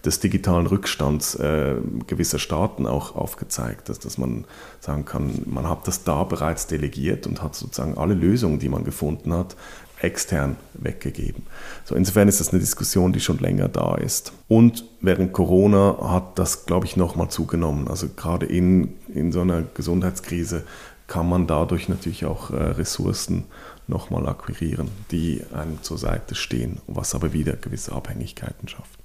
des 0.05 0.21
digitalen 0.21 0.67
Rückstands 0.67 1.35
äh, 1.35 1.75
gewisser 2.07 2.39
Staaten 2.39 2.87
auch 2.87 3.15
aufgezeigt, 3.15 3.91
dass, 3.91 3.99
dass 3.99 4.17
man 4.17 4.45
sagen 4.81 5.05
kann, 5.05 5.43
man 5.45 5.69
hat 5.69 5.87
das 5.87 6.05
da 6.05 6.25
bereits 6.25 6.67
delegiert 6.67 7.27
und 7.27 7.43
hat 7.43 7.55
sozusagen 7.55 7.99
alle 7.99 8.15
Lösungen, 8.15 8.59
die 8.59 8.69
man 8.69 8.85
gefunden 8.85 9.33
hat, 9.35 9.57
extern 10.01 10.57
weggegeben. 10.75 11.45
So 11.85 11.95
insofern 11.95 12.29
ist 12.29 12.41
das 12.41 12.51
eine 12.51 12.61
Diskussion, 12.61 13.13
die 13.13 13.21
schon 13.21 13.39
länger 13.39 13.69
da 13.69 13.95
ist. 13.95 14.33
Und 14.49 14.85
während 15.01 15.33
Corona 15.33 15.97
hat 16.03 16.39
das, 16.39 16.67
glaube 16.67 16.87
ich, 16.87 16.97
nochmal 16.97 17.29
zugenommen. 17.31 17.89
Also 17.89 18.09
gerade 18.15 18.47
in, 18.47 18.95
in 19.09 19.33
so 19.33 19.41
einer 19.41 19.63
Gesundheitskrise 19.63 20.65
kann 21.07 21.29
man 21.29 21.47
dadurch 21.47 21.89
natürlich 21.89 22.27
auch 22.27 22.51
äh, 22.51 22.57
Ressourcen 22.57 23.45
nochmal 23.87 24.27
akquirieren, 24.29 24.89
die 25.11 25.43
einem 25.53 25.83
zur 25.83 25.99
Seite 25.99 26.35
stehen, 26.35 26.79
was 26.87 27.15
aber 27.15 27.33
wieder 27.33 27.55
gewisse 27.55 27.93
Abhängigkeiten 27.93 28.69
schafft. 28.69 28.99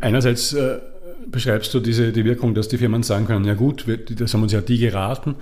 Einerseits 0.00 0.52
äh, 0.52 0.78
beschreibst 1.26 1.74
du 1.74 1.80
diese, 1.80 2.12
die 2.12 2.24
Wirkung, 2.24 2.54
dass 2.54 2.68
die 2.68 2.78
Firmen 2.78 3.02
sagen 3.02 3.26
können, 3.26 3.44
ja 3.44 3.54
gut, 3.54 3.84
das 4.10 4.34
haben 4.34 4.42
uns 4.42 4.52
ja 4.52 4.60
die 4.60 4.78
geraten. 4.78 5.34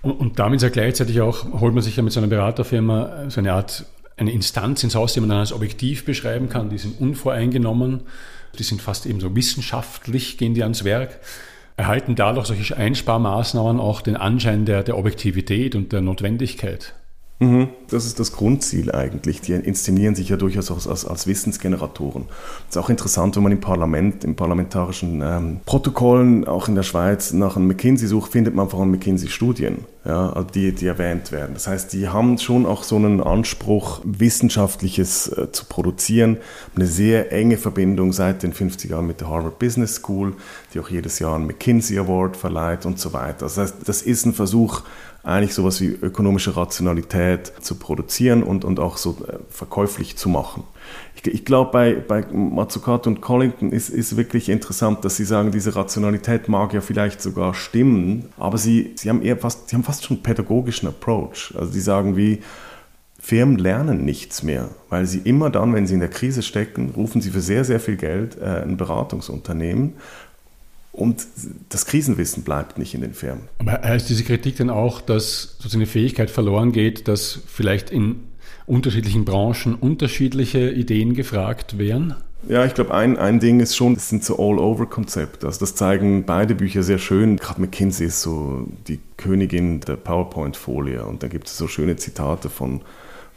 Und, 0.00 0.12
und 0.12 0.38
damit 0.38 0.62
ja 0.62 0.68
gleichzeitig 0.68 1.20
auch, 1.20 1.60
holt 1.60 1.74
man 1.74 1.82
sich 1.82 1.96
ja 1.96 2.02
mit 2.02 2.12
so 2.12 2.20
einer 2.20 2.28
Beraterfirma 2.28 3.30
so 3.30 3.40
eine 3.40 3.52
Art, 3.52 3.84
eine 4.16 4.32
Instanz 4.32 4.82
ins 4.84 4.94
Haus, 4.94 5.14
die 5.14 5.20
man 5.20 5.28
dann 5.28 5.38
als 5.38 5.52
objektiv 5.52 6.04
beschreiben 6.04 6.48
kann. 6.48 6.70
Die 6.70 6.78
sind 6.78 7.00
unvoreingenommen, 7.00 8.00
die 8.58 8.62
sind 8.62 8.82
fast 8.82 9.06
eben 9.06 9.20
so 9.20 9.34
wissenschaftlich, 9.34 10.38
gehen 10.38 10.54
die 10.54 10.62
ans 10.62 10.84
Werk 10.84 11.20
erhalten 11.76 12.14
dadurch 12.14 12.46
solche 12.46 12.76
Einsparmaßnahmen 12.76 13.80
auch 13.80 14.02
den 14.02 14.16
Anschein 14.16 14.64
der, 14.64 14.82
der 14.82 14.96
Objektivität 14.96 15.74
und 15.74 15.92
der 15.92 16.00
Notwendigkeit. 16.00 16.94
Mhm. 17.42 17.68
Das 17.90 18.06
ist 18.06 18.20
das 18.20 18.32
Grundziel 18.32 18.92
eigentlich. 18.92 19.40
Die 19.40 19.52
inszenieren 19.52 20.14
sich 20.14 20.28
ja 20.28 20.36
durchaus 20.36 20.70
als, 20.70 20.86
als, 20.86 21.04
als 21.04 21.26
Wissensgeneratoren. 21.26 22.26
Es 22.68 22.76
ist 22.76 22.82
auch 22.82 22.88
interessant, 22.88 23.34
wenn 23.34 23.42
man 23.42 23.52
im 23.52 23.60
Parlament, 23.60 24.22
im 24.22 24.36
parlamentarischen 24.36 25.20
ähm, 25.22 25.60
Protokollen, 25.66 26.46
auch 26.46 26.68
in 26.68 26.76
der 26.76 26.84
Schweiz, 26.84 27.32
nach 27.32 27.56
einem 27.56 27.66
McKinsey 27.66 28.06
sucht, 28.06 28.30
findet 28.30 28.54
man 28.54 28.68
vor 28.68 28.80
allem 28.80 28.92
McKinsey-Studien, 28.92 29.78
ja, 30.04 30.44
die, 30.54 30.72
die 30.72 30.86
erwähnt 30.86 31.32
werden. 31.32 31.54
Das 31.54 31.66
heißt, 31.66 31.92
die 31.92 32.08
haben 32.08 32.38
schon 32.38 32.64
auch 32.64 32.84
so 32.84 32.96
einen 32.96 33.20
Anspruch, 33.20 34.00
Wissenschaftliches 34.04 35.28
äh, 35.28 35.50
zu 35.50 35.64
produzieren. 35.66 36.38
Eine 36.76 36.86
sehr 36.86 37.32
enge 37.32 37.56
Verbindung 37.56 38.12
seit 38.12 38.44
den 38.44 38.52
50er 38.52 38.90
Jahren 38.90 39.06
mit 39.08 39.20
der 39.20 39.28
Harvard 39.28 39.58
Business 39.58 39.96
School, 39.96 40.34
die 40.72 40.80
auch 40.80 40.88
jedes 40.88 41.18
Jahr 41.18 41.34
einen 41.34 41.46
McKinsey 41.46 41.98
Award 41.98 42.36
verleiht 42.36 42.86
und 42.86 43.00
so 43.00 43.12
weiter. 43.12 43.40
Das 43.40 43.58
heißt, 43.58 43.76
das 43.84 44.02
ist 44.02 44.26
ein 44.26 44.32
Versuch, 44.32 44.82
eigentlich 45.24 45.54
sowas 45.54 45.80
wie 45.80 45.86
ökonomische 45.86 46.56
Rationalität 46.56 47.52
zu 47.60 47.76
produzieren 47.76 48.42
und, 48.42 48.64
und 48.64 48.80
auch 48.80 48.96
so 48.96 49.16
äh, 49.26 49.38
verkäuflich 49.48 50.16
zu 50.16 50.28
machen. 50.28 50.64
Ich, 51.14 51.26
ich 51.26 51.44
glaube, 51.44 51.70
bei, 51.70 51.94
bei 51.94 52.26
Mazzucato 52.32 53.08
und 53.08 53.20
Collington 53.20 53.70
ist, 53.70 53.88
ist 53.88 54.16
wirklich 54.16 54.48
interessant, 54.48 55.04
dass 55.04 55.16
sie 55.16 55.24
sagen, 55.24 55.52
diese 55.52 55.76
Rationalität 55.76 56.48
mag 56.48 56.74
ja 56.74 56.80
vielleicht 56.80 57.22
sogar 57.22 57.54
stimmen, 57.54 58.30
aber 58.36 58.58
sie, 58.58 58.92
sie, 58.96 59.08
haben, 59.08 59.22
eher 59.22 59.36
fast, 59.36 59.68
sie 59.68 59.76
haben 59.76 59.84
fast 59.84 60.04
schon 60.04 60.16
einen 60.16 60.24
pädagogischen 60.24 60.88
Approach. 60.88 61.54
Also 61.56 61.72
sie 61.72 61.80
sagen 61.80 62.16
wie, 62.16 62.40
Firmen 63.24 63.56
lernen 63.56 64.04
nichts 64.04 64.42
mehr, 64.42 64.70
weil 64.88 65.06
sie 65.06 65.20
immer 65.20 65.48
dann, 65.48 65.72
wenn 65.74 65.86
sie 65.86 65.94
in 65.94 66.00
der 66.00 66.10
Krise 66.10 66.42
stecken, 66.42 66.90
rufen 66.96 67.20
sie 67.20 67.30
für 67.30 67.40
sehr, 67.40 67.62
sehr 67.62 67.78
viel 67.78 67.94
Geld 67.94 68.36
äh, 68.40 68.62
ein 68.64 68.76
Beratungsunternehmen 68.76 69.92
und 70.92 71.26
das 71.70 71.86
Krisenwissen 71.86 72.44
bleibt 72.44 72.78
nicht 72.78 72.94
in 72.94 73.00
den 73.00 73.14
Firmen. 73.14 73.48
Aber 73.58 73.80
heißt 73.82 74.08
diese 74.08 74.24
Kritik 74.24 74.56
dann 74.56 74.70
auch, 74.70 75.00
dass 75.00 75.56
sozusagen 75.56 75.80
eine 75.82 75.86
Fähigkeit 75.86 76.30
verloren 76.30 76.72
geht, 76.72 77.08
dass 77.08 77.40
vielleicht 77.46 77.90
in 77.90 78.20
unterschiedlichen 78.66 79.24
Branchen 79.24 79.74
unterschiedliche 79.74 80.70
Ideen 80.70 81.14
gefragt 81.14 81.78
wären? 81.78 82.14
Ja, 82.48 82.64
ich 82.64 82.74
glaube, 82.74 82.92
ein, 82.92 83.16
ein 83.16 83.38
Ding 83.38 83.60
ist 83.60 83.76
schon, 83.76 83.94
das 83.94 84.08
sind 84.08 84.24
so 84.24 84.36
All-Over-Konzepte. 84.36 85.46
Also 85.46 85.60
das 85.60 85.76
zeigen 85.76 86.24
beide 86.24 86.54
Bücher 86.54 86.82
sehr 86.82 86.98
schön. 86.98 87.36
Gerade 87.36 87.60
McKinsey 87.60 88.06
ist 88.06 88.20
so 88.20 88.66
die 88.88 88.98
Königin 89.16 89.80
der 89.80 89.96
PowerPoint-Folie. 89.96 91.04
Und 91.04 91.22
da 91.22 91.28
gibt 91.28 91.46
es 91.46 91.56
so 91.56 91.68
schöne 91.68 91.96
Zitate 91.96 92.50
von 92.50 92.82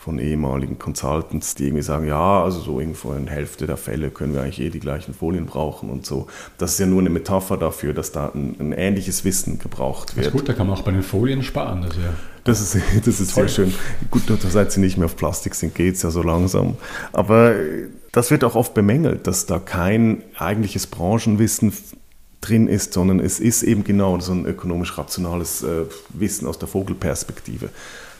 von 0.05 0.19
ehemaligen 0.19 0.77
Consultants, 0.77 1.55
die 1.55 1.65
irgendwie 1.65 1.81
sagen, 1.81 2.07
ja, 2.07 2.43
also 2.43 2.59
so 2.59 2.79
irgendwo 2.79 3.13
in 3.13 3.25
Hälfte 3.25 3.65
der 3.65 3.75
Fälle 3.75 4.11
können 4.11 4.35
wir 4.35 4.43
eigentlich 4.43 4.61
eh 4.61 4.69
die 4.69 4.79
gleichen 4.79 5.15
Folien 5.15 5.47
brauchen 5.47 5.89
und 5.89 6.05
so. 6.05 6.27
Das 6.59 6.73
ist 6.73 6.79
ja 6.79 6.85
nur 6.85 6.99
eine 6.99 7.09
Metapher 7.09 7.57
dafür, 7.57 7.91
dass 7.93 8.11
da 8.11 8.31
ein, 8.35 8.55
ein 8.59 8.71
ähnliches 8.71 9.25
Wissen 9.25 9.57
gebraucht 9.57 10.15
wird. 10.15 10.27
Das 10.27 10.33
ist 10.33 10.39
gut, 10.39 10.47
da 10.47 10.53
kann 10.53 10.67
man 10.67 10.77
auch 10.77 10.83
bei 10.83 10.91
den 10.91 11.01
Folien 11.01 11.41
sparen. 11.41 11.81
Das, 11.81 11.95
ja 11.95 12.13
das 12.43 12.61
ist, 12.61 12.83
das 13.05 13.19
ist 13.19 13.33
sehr 13.33 13.47
schön. 13.47 13.73
Gut, 14.11 14.21
seit 14.47 14.71
sie 14.71 14.79
nicht 14.79 14.97
mehr 14.97 15.05
auf 15.05 15.15
Plastik 15.15 15.55
sind, 15.55 15.73
geht 15.73 15.95
es 15.95 16.03
ja 16.03 16.11
so 16.11 16.21
langsam. 16.21 16.77
Aber 17.11 17.55
das 18.11 18.29
wird 18.29 18.43
auch 18.43 18.53
oft 18.53 18.75
bemängelt, 18.75 19.25
dass 19.25 19.47
da 19.47 19.57
kein 19.57 20.21
eigentliches 20.37 20.85
Branchenwissen 20.85 21.73
drin 22.41 22.67
ist, 22.67 22.93
sondern 22.93 23.19
es 23.19 23.39
ist 23.39 23.63
eben 23.63 23.83
genau 23.83 24.19
so 24.19 24.33
ein 24.33 24.45
ökonomisch 24.45 24.99
rationales 24.99 25.63
äh, 25.63 25.85
Wissen 26.09 26.47
aus 26.47 26.59
der 26.59 26.67
Vogelperspektive 26.67 27.69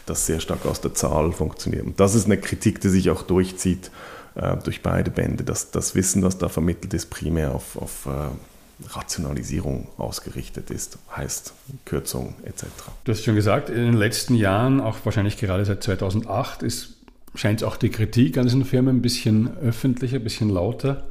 das 0.05 0.25
sehr 0.25 0.39
stark 0.39 0.65
aus 0.65 0.81
der 0.81 0.93
Zahl 0.93 1.31
funktioniert. 1.31 1.85
Und 1.85 1.99
das 1.99 2.15
ist 2.15 2.25
eine 2.25 2.37
Kritik, 2.37 2.81
die 2.81 2.89
sich 2.89 3.09
auch 3.09 3.23
durchzieht 3.23 3.91
äh, 4.35 4.57
durch 4.57 4.81
beide 4.81 5.11
Bände, 5.11 5.43
dass 5.43 5.71
das 5.71 5.95
Wissen, 5.95 6.21
das 6.21 6.37
da 6.37 6.49
vermittelt 6.49 6.93
ist, 6.93 7.09
primär 7.09 7.53
auf, 7.53 7.77
auf 7.77 8.05
äh, 8.05 8.89
Rationalisierung 8.89 9.87
ausgerichtet 9.97 10.69
ist, 10.69 10.97
heißt 11.15 11.53
Kürzung 11.85 12.35
etc. 12.43 12.65
Du 13.03 13.11
hast 13.11 13.23
schon 13.23 13.35
gesagt, 13.35 13.69
in 13.69 13.77
den 13.77 13.93
letzten 13.93 14.35
Jahren, 14.35 14.81
auch 14.81 14.97
wahrscheinlich 15.05 15.37
gerade 15.37 15.63
seit 15.65 15.83
2008, 15.83 16.63
ist, 16.63 16.89
scheint 17.35 17.63
auch 17.63 17.77
die 17.77 17.89
Kritik 17.89 18.37
an 18.37 18.45
diesen 18.45 18.65
Firmen 18.65 18.97
ein 18.97 19.01
bisschen 19.01 19.57
öffentlicher, 19.57 20.17
ein 20.17 20.23
bisschen 20.23 20.49
lauter. 20.49 21.05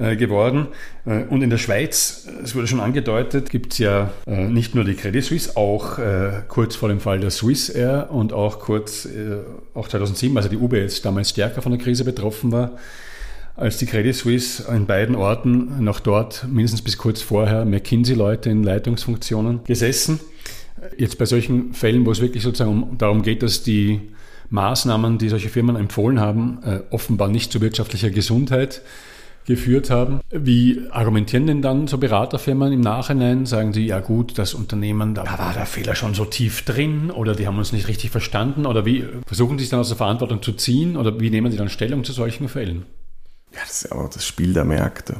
Äh, 0.00 0.16
geworden. 0.16 0.68
Äh, 1.04 1.24
und 1.24 1.42
in 1.42 1.50
der 1.50 1.58
Schweiz, 1.58 2.26
es 2.42 2.54
wurde 2.54 2.66
schon 2.66 2.80
angedeutet, 2.80 3.50
gibt 3.50 3.74
es 3.74 3.80
ja 3.80 4.10
äh, 4.26 4.48
nicht 4.48 4.74
nur 4.74 4.82
die 4.82 4.94
Credit 4.94 5.22
Suisse, 5.22 5.58
auch 5.58 5.98
kurz 6.48 6.74
vor 6.74 6.88
dem 6.88 7.00
Fall 7.00 7.20
der 7.20 7.30
Swiss 7.30 7.68
Air 7.68 8.08
und 8.10 8.32
auch 8.32 8.60
kurz, 8.60 9.06
auch 9.74 9.88
2007, 9.88 10.34
also 10.36 10.48
die 10.48 10.56
UBS 10.56 11.02
damals 11.02 11.30
stärker 11.30 11.60
von 11.60 11.72
der 11.72 11.80
Krise 11.80 12.04
betroffen 12.04 12.50
war, 12.50 12.78
als 13.56 13.76
die 13.76 13.84
Credit 13.84 14.14
Suisse 14.14 14.64
in 14.72 14.86
beiden 14.86 15.16
Orten 15.16 15.84
noch 15.84 16.00
dort 16.00 16.46
mindestens 16.48 16.80
bis 16.80 16.96
kurz 16.96 17.20
vorher 17.20 17.66
McKinsey-Leute 17.66 18.48
in 18.48 18.62
Leitungsfunktionen 18.62 19.64
gesessen. 19.64 20.20
Jetzt 20.96 21.18
bei 21.18 21.26
solchen 21.26 21.74
Fällen, 21.74 22.06
wo 22.06 22.10
es 22.10 22.22
wirklich 22.22 22.42
sozusagen 22.42 22.96
darum 22.96 23.22
geht, 23.22 23.42
dass 23.42 23.62
die 23.62 24.00
Maßnahmen, 24.48 25.18
die 25.18 25.28
solche 25.28 25.50
Firmen 25.50 25.76
empfohlen 25.76 26.20
haben, 26.20 26.58
offenbar 26.90 27.28
nicht 27.28 27.52
zu 27.52 27.60
wirtschaftlicher 27.60 28.10
Gesundheit 28.10 28.80
geführt 29.46 29.90
haben. 29.90 30.20
Wie 30.30 30.82
argumentieren 30.90 31.46
denn 31.46 31.62
dann 31.62 31.86
so 31.86 31.98
Beraterfirmen 31.98 32.72
im 32.72 32.80
Nachhinein? 32.80 33.46
Sagen 33.46 33.72
sie, 33.72 33.86
ja 33.86 34.00
gut, 34.00 34.38
das 34.38 34.54
Unternehmen, 34.54 35.14
da 35.14 35.24
war 35.38 35.52
der 35.54 35.66
Fehler 35.66 35.94
schon 35.94 36.14
so 36.14 36.24
tief 36.24 36.62
drin 36.62 37.10
oder 37.10 37.34
die 37.34 37.46
haben 37.46 37.58
uns 37.58 37.72
nicht 37.72 37.88
richtig 37.88 38.10
verstanden 38.10 38.66
oder 38.66 38.84
wie 38.84 39.04
versuchen 39.26 39.58
sie 39.58 39.64
sich 39.64 39.70
dann 39.70 39.80
aus 39.80 39.88
der 39.88 39.96
Verantwortung 39.96 40.42
zu 40.42 40.52
ziehen 40.52 40.96
oder 40.96 41.18
wie 41.20 41.30
nehmen 41.30 41.50
sie 41.50 41.58
dann 41.58 41.68
Stellung 41.68 42.04
zu 42.04 42.12
solchen 42.12 42.48
Fällen? 42.48 42.84
Ja, 43.52 43.60
das 43.62 43.82
ist 43.82 43.90
ja 43.90 43.96
auch 43.96 44.08
das 44.08 44.24
Spiel 44.24 44.52
der 44.52 44.64
Märkte. 44.64 45.16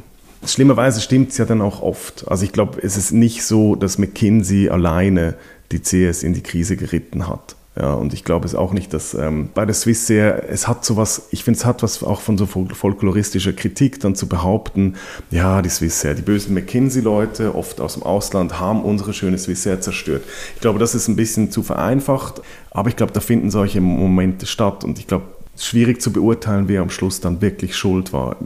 Schlimmerweise 0.47 1.01
stimmt 1.01 1.31
es 1.31 1.39
ja 1.39 1.45
dann 1.45 1.61
auch 1.61 1.83
oft. 1.83 2.27
Also 2.29 2.45
ich 2.45 2.53
glaube, 2.53 2.81
es 2.83 2.97
ist 2.97 3.13
nicht 3.13 3.45
so, 3.45 3.77
dass 3.77 3.99
McKinsey 3.99 4.71
alleine 4.71 5.35
die 5.71 5.81
CS 5.81 6.23
in 6.23 6.33
die 6.33 6.43
Krise 6.43 6.77
geritten 6.77 7.29
hat. 7.29 7.57
Ja, 7.81 7.95
und 7.95 8.13
ich 8.13 8.25
glaube 8.25 8.47
es 8.47 8.55
auch 8.55 8.75
nicht, 8.75 8.93
dass 8.93 9.15
ähm, 9.15 9.49
bei 9.55 9.65
der 9.65 9.75
Swissair, 9.75 10.51
es 10.51 10.69
hat 10.69 10.85
sowas, 10.85 11.29
ich 11.31 11.45
finde, 11.45 11.59
es 11.59 11.65
hat 11.65 11.83
was 11.83 12.03
auch 12.03 12.21
von 12.21 12.37
so 12.37 12.45
folkloristischer 12.45 13.55
Kritik, 13.55 14.01
dann 14.01 14.15
zu 14.15 14.29
behaupten, 14.29 14.97
ja, 15.31 15.63
die 15.63 15.71
Swissair, 15.71 16.13
die 16.13 16.21
bösen 16.21 16.53
McKinsey-Leute, 16.53 17.55
oft 17.55 17.81
aus 17.81 17.95
dem 17.95 18.03
Ausland, 18.03 18.61
haben 18.61 18.83
unsere 18.83 19.15
schöne 19.15 19.39
Swissair 19.39 19.81
zerstört. 19.81 20.25
Ich 20.57 20.61
glaube, 20.61 20.79
das 20.79 20.95
ist 20.95 21.09
ein 21.09 21.17
bisschen 21.17 21.51
zu 21.51 21.63
vereinfacht, 21.63 22.43
aber 22.71 22.91
ich 22.91 22.97
glaube, 22.97 23.13
da 23.13 23.21
finden 23.21 23.51
solche 23.51 23.81
Momente 23.81 24.45
statt 24.45 24.85
und 24.85 24.99
ich 24.99 25.07
glaube, 25.07 25.25
schwierig 25.57 26.03
zu 26.03 26.13
beurteilen, 26.13 26.69
wer 26.69 26.83
am 26.83 26.91
Schluss 26.91 27.21
dann 27.21 27.41
wirklich 27.41 27.77
schuld 27.77 28.13
war. 28.13 28.37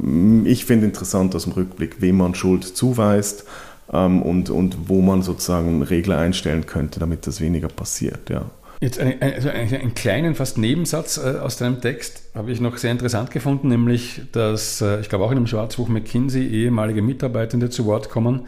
Ich 0.45 0.65
finde 0.65 0.87
interessant 0.87 1.35
aus 1.35 1.43
dem 1.43 1.55
Rückblick, 1.55 1.97
wem 2.01 2.19
man 2.19 2.37
Schuld 2.37 2.65
zuweist 2.65 3.47
ähm, 3.93 4.23
und, 4.23 4.49
und 4.51 4.89
wo 4.89 5.01
man 5.01 5.23
sozusagen 5.23 5.83
Regler 5.83 6.19
einstellen 6.19 6.67
könnte, 6.67 7.01
damit 7.01 7.27
das 7.27 7.41
weniger 7.41 7.69
passiert, 7.69 8.31
ja. 8.31 8.45
Jetzt 8.85 8.99
einen, 8.99 9.23
also 9.23 9.49
einen, 9.49 9.95
kleinen, 9.95 10.35
fast 10.35 10.59
Nebensatz 10.59 11.17
äh, 11.17 11.39
aus 11.39 11.57
deinem 11.57 11.81
Text 11.81 12.25
habe 12.35 12.53
ich 12.53 12.61
noch 12.61 12.77
sehr 12.77 12.91
interessant 12.91 13.31
gefunden, 13.31 13.69
nämlich, 13.69 14.21
dass, 14.33 14.83
äh, 14.83 15.01
ich 15.01 15.09
glaube 15.09 15.25
auch 15.25 15.31
in 15.31 15.37
dem 15.37 15.47
Schwarzbuch 15.47 15.89
McKinsey 15.89 16.47
ehemalige 16.47 17.01
Mitarbeitende 17.01 17.71
zu 17.71 17.87
Wort 17.87 18.11
kommen. 18.11 18.47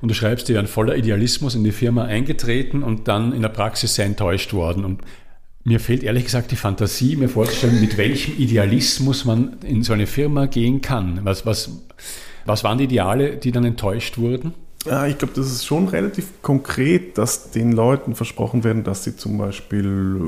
Und 0.00 0.08
du 0.08 0.14
schreibst, 0.14 0.48
die 0.48 0.54
wären 0.54 0.68
voller 0.68 0.96
Idealismus 0.96 1.54
in 1.54 1.64
die 1.64 1.72
Firma 1.72 2.04
eingetreten 2.04 2.82
und 2.82 3.08
dann 3.08 3.34
in 3.34 3.42
der 3.42 3.50
Praxis 3.50 3.94
sehr 3.94 4.06
enttäuscht 4.06 4.54
worden. 4.54 4.86
Und 4.86 5.02
mir 5.64 5.80
fehlt 5.80 6.02
ehrlich 6.02 6.24
gesagt 6.24 6.50
die 6.50 6.56
Fantasie, 6.56 7.16
mir 7.16 7.28
vorzustellen, 7.28 7.78
mit 7.78 7.98
welchem 7.98 8.38
Idealismus 8.38 9.26
man 9.26 9.58
in 9.64 9.82
so 9.82 9.92
eine 9.92 10.06
Firma 10.06 10.46
gehen 10.46 10.80
kann. 10.80 11.20
Was, 11.24 11.44
was, 11.44 11.82
was 12.46 12.64
waren 12.64 12.78
die 12.78 12.84
Ideale, 12.84 13.36
die 13.36 13.52
dann 13.52 13.66
enttäuscht 13.66 14.16
wurden? 14.16 14.54
Ja, 14.84 15.06
ich 15.06 15.18
glaube, 15.18 15.34
das 15.34 15.46
ist 15.46 15.66
schon 15.66 15.88
relativ 15.88 16.40
konkret, 16.40 17.18
dass 17.18 17.50
den 17.50 17.72
Leuten 17.72 18.14
versprochen 18.14 18.62
werden, 18.62 18.84
dass 18.84 19.04
sie 19.04 19.16
zum 19.16 19.36
Beispiel 19.36 20.20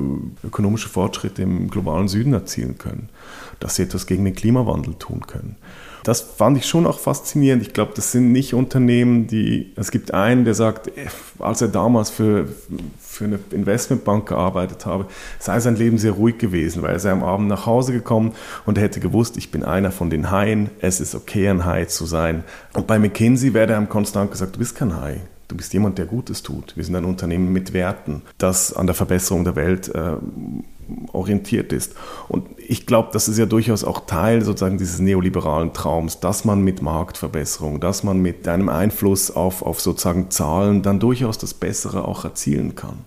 äh, 0.42 0.46
ökonomische 0.46 0.88
Fortschritte 0.88 1.42
im 1.42 1.70
globalen 1.70 2.08
Süden 2.08 2.32
erzielen 2.32 2.76
können, 2.76 3.08
dass 3.60 3.76
sie 3.76 3.84
etwas 3.84 4.06
gegen 4.06 4.24
den 4.24 4.34
Klimawandel 4.34 4.94
tun 4.94 5.26
können. 5.26 5.56
Das 6.02 6.20
fand 6.20 6.56
ich 6.56 6.66
schon 6.66 6.86
auch 6.86 6.98
faszinierend. 6.98 7.62
Ich 7.62 7.72
glaube, 7.72 7.92
das 7.94 8.12
sind 8.12 8.32
nicht 8.32 8.54
Unternehmen, 8.54 9.26
die. 9.26 9.72
Es 9.76 9.90
gibt 9.90 10.14
einen, 10.14 10.44
der 10.44 10.54
sagt, 10.54 10.88
äh, 10.88 11.06
als 11.38 11.62
er 11.62 11.68
damals 11.68 12.10
für, 12.10 12.48
für 12.98 13.24
eine 13.24 13.38
Investmentbank 13.50 14.28
gearbeitet 14.28 14.86
habe, 14.86 15.06
sei 15.38 15.60
sein 15.60 15.76
Leben 15.76 15.98
sehr 15.98 16.12
ruhig 16.12 16.38
gewesen, 16.38 16.82
weil 16.82 16.92
er 16.92 17.00
sei 17.00 17.10
am 17.10 17.22
Abend 17.22 17.48
nach 17.48 17.66
Hause 17.66 17.92
gekommen 17.92 18.32
und 18.66 18.78
er 18.78 18.84
hätte 18.84 19.00
gewusst, 19.00 19.36
ich 19.36 19.50
bin 19.50 19.64
einer 19.64 19.90
von 19.90 20.10
den 20.10 20.30
Haien, 20.30 20.70
es 20.80 21.00
ist 21.00 21.14
okay, 21.14 21.48
ein 21.48 21.64
Hai 21.64 21.84
zu 21.86 22.06
sein. 22.06 22.44
Und 22.74 22.86
bei 22.86 22.98
McKinsey 22.98 23.54
wäre 23.54 23.72
er 23.72 23.78
ihm 23.78 23.88
konstant 23.88 24.30
gesagt, 24.30 24.54
du 24.56 24.58
bist 24.58 24.74
kein 24.76 24.96
Hai. 24.96 25.20
Du 25.48 25.56
bist 25.56 25.72
jemand, 25.72 25.98
der 25.98 26.06
Gutes 26.06 26.44
tut. 26.44 26.76
Wir 26.76 26.84
sind 26.84 26.94
ein 26.94 27.04
Unternehmen 27.04 27.52
mit 27.52 27.72
Werten, 27.72 28.22
das 28.38 28.72
an 28.72 28.86
der 28.86 28.94
Verbesserung 28.94 29.42
der 29.42 29.56
Welt 29.56 29.92
äh, 29.92 30.12
orientiert 31.12 31.72
ist. 31.72 31.94
Und 32.28 32.46
ich 32.56 32.86
glaube, 32.86 33.10
das 33.12 33.28
ist 33.28 33.38
ja 33.38 33.46
durchaus 33.46 33.84
auch 33.84 34.06
Teil 34.06 34.42
sozusagen 34.42 34.78
dieses 34.78 35.00
neoliberalen 35.00 35.72
Traums, 35.72 36.20
dass 36.20 36.44
man 36.44 36.62
mit 36.62 36.82
Marktverbesserung, 36.82 37.80
dass 37.80 38.02
man 38.04 38.18
mit 38.20 38.46
einem 38.48 38.68
Einfluss 38.68 39.30
auf, 39.30 39.62
auf 39.62 39.80
sozusagen 39.80 40.30
Zahlen 40.30 40.82
dann 40.82 41.00
durchaus 41.00 41.38
das 41.38 41.54
Bessere 41.54 42.06
auch 42.06 42.24
erzielen 42.24 42.74
kann. 42.74 43.04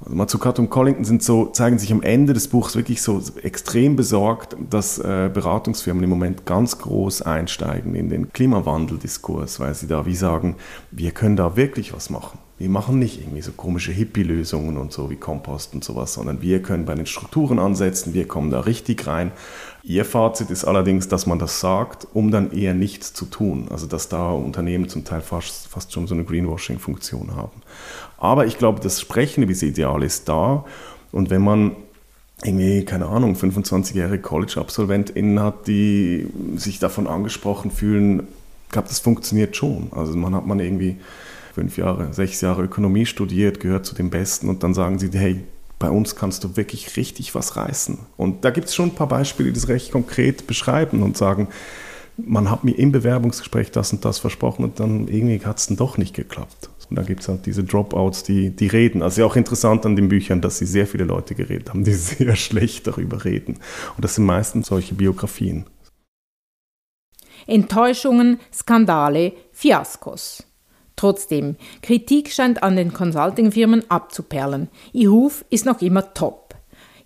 Also 0.00 0.14
Mazzucato 0.14 0.62
und 0.62 0.70
Collington 0.70 1.04
sind 1.04 1.24
so, 1.24 1.46
zeigen 1.46 1.78
sich 1.78 1.92
am 1.92 2.02
Ende 2.02 2.32
des 2.32 2.48
Buchs 2.48 2.76
wirklich 2.76 3.02
so 3.02 3.20
extrem 3.42 3.96
besorgt, 3.96 4.56
dass 4.70 4.98
äh, 4.98 5.28
Beratungsfirmen 5.32 6.04
im 6.04 6.10
Moment 6.10 6.46
ganz 6.46 6.78
groß 6.78 7.22
einsteigen 7.22 7.96
in 7.96 8.08
den 8.08 8.32
Klimawandeldiskurs, 8.32 9.58
weil 9.58 9.74
sie 9.74 9.88
da 9.88 10.06
wie 10.06 10.14
sagen, 10.14 10.54
wir 10.92 11.10
können 11.10 11.36
da 11.36 11.56
wirklich 11.56 11.92
was 11.92 12.10
machen. 12.10 12.38
Wir 12.58 12.68
machen 12.68 12.98
nicht 12.98 13.20
irgendwie 13.20 13.40
so 13.40 13.52
komische 13.52 13.92
Hippie-Lösungen 13.92 14.78
und 14.78 14.92
so 14.92 15.10
wie 15.10 15.16
Kompost 15.16 15.74
und 15.74 15.84
sowas, 15.84 16.14
sondern 16.14 16.42
wir 16.42 16.60
können 16.60 16.84
bei 16.84 16.96
den 16.96 17.06
Strukturen 17.06 17.60
ansetzen, 17.60 18.14
wir 18.14 18.26
kommen 18.26 18.50
da 18.50 18.60
richtig 18.60 19.06
rein. 19.06 19.30
Ihr 19.84 20.04
Fazit 20.04 20.50
ist 20.50 20.64
allerdings, 20.64 21.06
dass 21.06 21.26
man 21.26 21.38
das 21.38 21.60
sagt, 21.60 22.08
um 22.14 22.32
dann 22.32 22.50
eher 22.50 22.74
nichts 22.74 23.14
zu 23.14 23.26
tun. 23.26 23.68
Also 23.70 23.86
dass 23.86 24.08
da 24.08 24.32
Unternehmen 24.32 24.88
zum 24.88 25.04
Teil 25.04 25.20
fast, 25.20 25.68
fast 25.68 25.92
schon 25.92 26.08
so 26.08 26.14
eine 26.14 26.24
Greenwashing-Funktion 26.24 27.36
haben. 27.36 27.62
Aber 28.18 28.44
ich 28.46 28.58
glaube, 28.58 28.80
das 28.80 29.00
Sprechen 29.00 29.44
über 29.44 29.52
das 29.52 29.62
Ideal 29.62 30.02
ist 30.02 30.28
da. 30.28 30.64
Und 31.12 31.30
wenn 31.30 31.42
man 31.42 31.76
irgendwie, 32.42 32.84
keine 32.84 33.06
Ahnung, 33.06 33.34
25-jährige 33.34 34.20
College-AbsolventInnen 34.20 35.40
hat, 35.40 35.68
die 35.68 36.28
sich 36.56 36.80
davon 36.80 37.06
angesprochen 37.06 37.70
fühlen, 37.70 38.26
ich 38.66 38.72
glaube, 38.72 38.88
das 38.88 38.98
funktioniert 38.98 39.56
schon. 39.56 39.88
Also 39.92 40.16
man 40.16 40.34
hat 40.34 40.46
man 40.46 40.60
irgendwie 40.60 40.96
fünf 41.58 41.76
Jahre, 41.76 42.12
sechs 42.12 42.40
Jahre 42.40 42.62
Ökonomie 42.62 43.04
studiert, 43.04 43.58
gehört 43.58 43.84
zu 43.84 43.96
den 43.96 44.10
Besten 44.10 44.48
und 44.48 44.62
dann 44.62 44.74
sagen 44.74 45.00
sie, 45.00 45.10
hey, 45.12 45.40
bei 45.80 45.90
uns 45.90 46.14
kannst 46.14 46.44
du 46.44 46.56
wirklich 46.56 46.96
richtig 46.96 47.34
was 47.34 47.56
reißen. 47.56 47.98
Und 48.16 48.44
da 48.44 48.50
gibt 48.50 48.68
es 48.68 48.76
schon 48.76 48.90
ein 48.90 48.94
paar 48.94 49.08
Beispiele, 49.08 49.48
die 49.48 49.54
das 49.54 49.66
recht 49.66 49.90
konkret 49.90 50.46
beschreiben 50.46 51.02
und 51.02 51.16
sagen, 51.16 51.48
man 52.16 52.48
hat 52.48 52.62
mir 52.62 52.78
im 52.78 52.92
Bewerbungsgespräch 52.92 53.72
das 53.72 53.92
und 53.92 54.04
das 54.04 54.20
versprochen 54.20 54.64
und 54.64 54.78
dann 54.78 55.08
irgendwie 55.08 55.44
hat 55.44 55.58
es 55.58 55.66
dann 55.66 55.76
doch 55.76 55.98
nicht 55.98 56.14
geklappt. 56.14 56.70
Und 56.88 56.96
dann 56.96 57.06
gibt 57.06 57.22
es 57.22 57.28
halt 57.28 57.44
diese 57.44 57.64
Dropouts, 57.64 58.22
die, 58.22 58.50
die 58.50 58.68
reden. 58.68 59.02
Also 59.02 59.22
ja 59.22 59.26
auch 59.26 59.36
interessant 59.36 59.84
an 59.84 59.96
den 59.96 60.08
Büchern, 60.08 60.40
dass 60.40 60.58
sie 60.58 60.66
sehr 60.66 60.86
viele 60.86 61.04
Leute 61.04 61.34
geredet 61.34 61.70
haben, 61.70 61.82
die 61.82 61.92
sehr 61.92 62.36
schlecht 62.36 62.86
darüber 62.86 63.24
reden. 63.24 63.58
Und 63.96 64.04
das 64.04 64.14
sind 64.14 64.26
meistens 64.26 64.68
solche 64.68 64.94
Biografien. 64.94 65.66
Enttäuschungen, 67.46 68.38
Skandale, 68.52 69.32
Fiaskos. 69.52 70.47
Trotzdem, 70.98 71.54
Kritik 71.80 72.32
scheint 72.32 72.64
an 72.64 72.74
den 72.74 72.92
Consulting-Firmen 72.92 73.88
abzuperlen. 73.88 74.66
Ihr 74.92 75.10
Ruf 75.10 75.44
ist 75.48 75.64
noch 75.64 75.80
immer 75.80 76.12
top. 76.12 76.56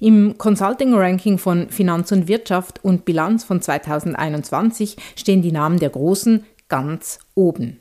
Im 0.01 0.39
Consulting-Ranking 0.39 1.37
von 1.37 1.69
Finanz 1.69 2.11
und 2.11 2.27
Wirtschaft 2.27 2.83
und 2.83 3.05
Bilanz 3.05 3.45
von 3.45 3.61
2021 3.61 4.97
stehen 5.15 5.43
die 5.43 5.53
Namen 5.53 5.79
der 5.79 5.91
Großen 5.91 6.43
ganz 6.71 7.19
oben. 7.35 7.81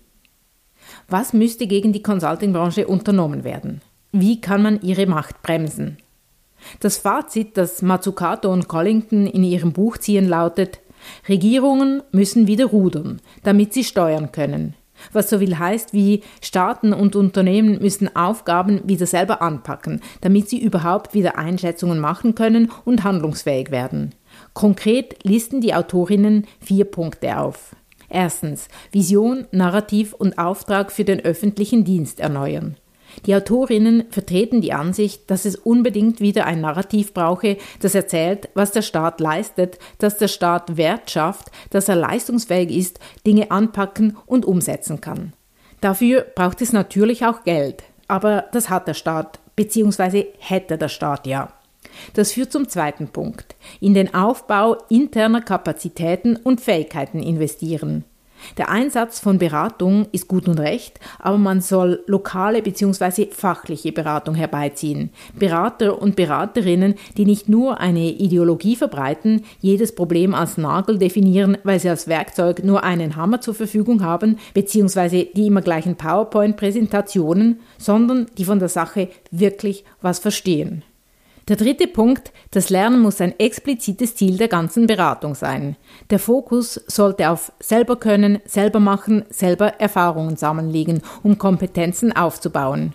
Was 1.07 1.31
müsste 1.31 1.65
gegen 1.65 1.93
die 1.93 2.03
Consulting-Branche 2.03 2.87
unternommen 2.87 3.45
werden? 3.45 3.79
Wie 4.11 4.41
kann 4.41 4.61
man 4.61 4.81
ihre 4.81 5.05
Macht 5.05 5.41
bremsen? 5.41 5.95
Das 6.81 6.97
Fazit, 6.97 7.55
das 7.55 7.81
Mazzucato 7.81 8.51
und 8.51 8.67
Collington 8.67 9.27
in 9.27 9.45
ihrem 9.45 9.71
Buch 9.71 9.97
ziehen, 9.97 10.27
lautet: 10.27 10.81
Regierungen 11.29 12.03
müssen 12.11 12.47
wieder 12.47 12.65
rudern, 12.65 13.21
damit 13.43 13.73
sie 13.73 13.85
steuern 13.85 14.33
können. 14.33 14.75
Was 15.11 15.29
so 15.29 15.39
viel 15.39 15.57
heißt 15.57 15.93
wie 15.93 16.21
Staaten 16.41 16.93
und 16.93 17.15
Unternehmen 17.15 17.79
müssen 17.81 18.15
Aufgaben 18.15 18.81
wieder 18.85 19.05
selber 19.05 19.41
anpacken, 19.41 20.01
damit 20.21 20.49
sie 20.49 20.61
überhaupt 20.61 21.13
wieder 21.13 21.37
Einschätzungen 21.37 21.99
machen 21.99 22.35
können 22.35 22.71
und 22.85 23.03
handlungsfähig 23.03 23.71
werden. 23.71 24.13
Konkret 24.53 25.23
listen 25.23 25.61
die 25.61 25.73
Autorinnen 25.73 26.45
vier 26.59 26.85
Punkte 26.85 27.37
auf. 27.37 27.75
Erstens 28.09 28.67
Vision, 28.91 29.47
Narrativ 29.51 30.13
und 30.13 30.37
Auftrag 30.37 30.91
für 30.91 31.05
den 31.05 31.21
öffentlichen 31.21 31.85
Dienst 31.85 32.19
erneuern. 32.19 32.75
Die 33.25 33.35
Autorinnen 33.35 34.05
vertreten 34.09 34.61
die 34.61 34.73
Ansicht, 34.73 35.29
dass 35.29 35.45
es 35.45 35.55
unbedingt 35.55 36.19
wieder 36.19 36.45
ein 36.45 36.61
Narrativ 36.61 37.13
brauche, 37.13 37.57
das 37.79 37.95
erzählt, 37.95 38.49
was 38.53 38.71
der 38.71 38.81
Staat 38.81 39.19
leistet, 39.19 39.77
dass 39.97 40.17
der 40.17 40.27
Staat 40.27 40.77
Wert 40.77 41.09
schafft, 41.11 41.51
dass 41.69 41.89
er 41.89 41.95
leistungsfähig 41.95 42.71
ist, 42.71 42.99
Dinge 43.25 43.51
anpacken 43.51 44.17
und 44.25 44.45
umsetzen 44.45 45.01
kann. 45.01 45.33
Dafür 45.81 46.25
braucht 46.35 46.61
es 46.61 46.73
natürlich 46.73 47.25
auch 47.25 47.43
Geld, 47.43 47.83
aber 48.07 48.45
das 48.51 48.69
hat 48.69 48.87
der 48.87 48.93
Staat, 48.93 49.39
beziehungsweise 49.55 50.27
hätte 50.37 50.77
der 50.77 50.89
Staat 50.89 51.25
ja. 51.25 51.53
Das 52.13 52.31
führt 52.33 52.51
zum 52.51 52.69
zweiten 52.69 53.09
Punkt. 53.09 53.55
In 53.79 53.93
den 53.93 54.13
Aufbau 54.13 54.77
interner 54.89 55.41
Kapazitäten 55.41 56.35
und 56.35 56.61
Fähigkeiten 56.61 57.21
investieren. 57.21 58.05
Der 58.57 58.69
Einsatz 58.69 59.19
von 59.19 59.37
Beratung 59.37 60.07
ist 60.11 60.27
gut 60.27 60.47
und 60.47 60.59
recht, 60.59 60.99
aber 61.19 61.37
man 61.37 61.61
soll 61.61 62.03
lokale 62.07 62.61
bzw. 62.61 63.27
fachliche 63.31 63.91
Beratung 63.91 64.35
herbeiziehen. 64.35 65.11
Berater 65.37 66.01
und 66.01 66.15
Beraterinnen, 66.15 66.95
die 67.17 67.25
nicht 67.25 67.49
nur 67.49 67.79
eine 67.79 68.09
Ideologie 68.09 68.75
verbreiten, 68.75 69.43
jedes 69.59 69.95
Problem 69.95 70.33
als 70.33 70.57
Nagel 70.57 70.97
definieren, 70.97 71.57
weil 71.63 71.79
sie 71.79 71.89
als 71.89 72.07
Werkzeug 72.07 72.63
nur 72.63 72.83
einen 72.83 73.15
Hammer 73.15 73.41
zur 73.41 73.55
Verfügung 73.55 74.03
haben, 74.03 74.37
bzw. 74.53 75.29
die 75.33 75.47
immer 75.47 75.61
gleichen 75.61 75.95
PowerPoint-Präsentationen, 75.95 77.59
sondern 77.77 78.27
die 78.37 78.45
von 78.45 78.59
der 78.59 78.69
Sache 78.69 79.09
wirklich 79.31 79.83
was 80.01 80.19
verstehen. 80.19 80.83
Der 81.47 81.55
dritte 81.55 81.87
Punkt, 81.87 82.31
das 82.51 82.69
Lernen 82.69 83.01
muss 83.01 83.19
ein 83.19 83.37
explizites 83.39 84.15
Ziel 84.15 84.37
der 84.37 84.47
ganzen 84.47 84.85
Beratung 84.85 85.33
sein. 85.33 85.75
Der 86.09 86.19
Fokus 86.19 86.75
sollte 86.87 87.29
auf 87.29 87.51
selber 87.59 87.95
können, 87.95 88.39
selber 88.45 88.79
machen, 88.79 89.25
selber 89.29 89.79
Erfahrungen 89.79 90.37
sammeln 90.37 90.69
liegen, 90.69 91.01
um 91.23 91.37
Kompetenzen 91.37 92.15
aufzubauen. 92.15 92.93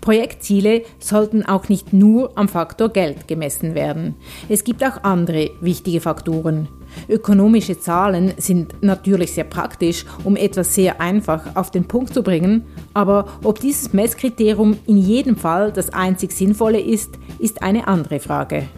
Projektziele 0.00 0.82
sollten 0.98 1.44
auch 1.44 1.68
nicht 1.68 1.92
nur 1.92 2.36
am 2.36 2.48
Faktor 2.48 2.88
Geld 2.88 3.28
gemessen 3.28 3.74
werden. 3.74 4.14
Es 4.48 4.64
gibt 4.64 4.84
auch 4.84 5.02
andere 5.02 5.50
wichtige 5.60 6.00
Faktoren. 6.00 6.68
Ökonomische 7.08 7.78
Zahlen 7.78 8.34
sind 8.36 8.82
natürlich 8.82 9.32
sehr 9.32 9.44
praktisch, 9.44 10.04
um 10.22 10.36
etwas 10.36 10.74
sehr 10.74 11.00
einfach 11.00 11.56
auf 11.56 11.70
den 11.70 11.86
Punkt 11.86 12.14
zu 12.14 12.22
bringen, 12.22 12.64
aber 12.92 13.26
ob 13.42 13.60
dieses 13.60 13.92
Messkriterium 13.92 14.76
in 14.86 14.98
jedem 14.98 15.36
Fall 15.36 15.72
das 15.72 15.90
einzig 15.90 16.32
Sinnvolle 16.32 16.80
ist, 16.80 17.18
ist 17.38 17.62
eine 17.62 17.88
andere 17.88 18.20
Frage. 18.20 18.68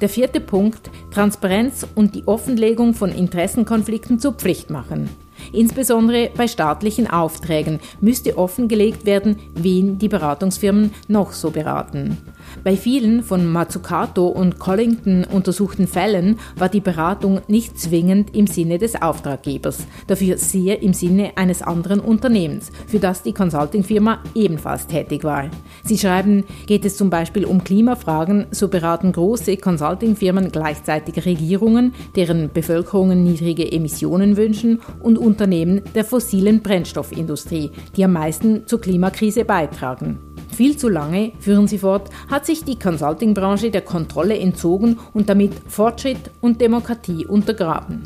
Der 0.00 0.08
vierte 0.08 0.40
Punkt, 0.40 0.90
Transparenz 1.12 1.86
und 1.94 2.14
die 2.14 2.26
Offenlegung 2.26 2.94
von 2.94 3.10
Interessenkonflikten 3.10 4.18
zur 4.18 4.32
Pflicht 4.32 4.70
machen. 4.70 5.08
Insbesondere 5.52 6.30
bei 6.36 6.46
staatlichen 6.46 7.08
Aufträgen 7.08 7.80
müsste 8.00 8.38
offengelegt 8.38 9.06
werden, 9.06 9.38
wen 9.54 9.98
die 9.98 10.08
Beratungsfirmen 10.08 10.92
noch 11.08 11.32
so 11.32 11.50
beraten. 11.50 12.18
Bei 12.64 12.76
vielen 12.76 13.24
von 13.24 13.44
Mazzucato 13.44 14.28
und 14.28 14.60
Collington 14.60 15.24
untersuchten 15.24 15.88
Fällen 15.88 16.38
war 16.56 16.68
die 16.68 16.80
Beratung 16.80 17.40
nicht 17.48 17.78
zwingend 17.78 18.36
im 18.36 18.46
Sinne 18.46 18.78
des 18.78 19.00
Auftraggebers, 19.02 19.86
dafür 20.06 20.38
sehr 20.38 20.80
im 20.80 20.92
Sinne 20.92 21.32
eines 21.34 21.60
anderen 21.60 21.98
Unternehmens, 21.98 22.70
für 22.86 23.00
das 23.00 23.24
die 23.24 23.32
Consultingfirma 23.32 24.20
ebenfalls 24.36 24.86
tätig 24.86 25.24
war. 25.24 25.50
Sie 25.82 25.98
schreiben, 25.98 26.44
geht 26.66 26.84
es 26.84 26.96
zum 26.96 27.10
Beispiel 27.10 27.46
um 27.46 27.64
Klimafragen, 27.64 28.46
so 28.52 28.68
beraten 28.68 29.10
große 29.10 29.56
Consultingfirmen 29.56 30.52
gleichzeitig 30.52 31.26
Regierungen, 31.26 31.94
deren 32.14 32.52
Bevölkerungen 32.52 33.24
niedrige 33.24 33.72
Emissionen 33.72 34.36
wünschen 34.36 34.80
und 35.00 35.18
Unternehmen 35.18 35.82
der 35.96 36.04
fossilen 36.04 36.62
Brennstoffindustrie, 36.62 37.72
die 37.96 38.04
am 38.04 38.12
meisten 38.12 38.68
zur 38.68 38.80
Klimakrise 38.80 39.44
beitragen. 39.44 40.31
Viel 40.54 40.76
zu 40.76 40.88
lange, 40.88 41.32
führen 41.40 41.66
sie 41.66 41.78
fort, 41.78 42.10
hat 42.30 42.44
sich 42.44 42.64
die 42.64 42.78
Consulting-Branche 42.78 43.70
der 43.70 43.80
Kontrolle 43.80 44.38
entzogen 44.38 44.98
und 45.14 45.28
damit 45.28 45.52
Fortschritt 45.66 46.30
und 46.40 46.60
Demokratie 46.60 47.26
untergraben. 47.26 48.02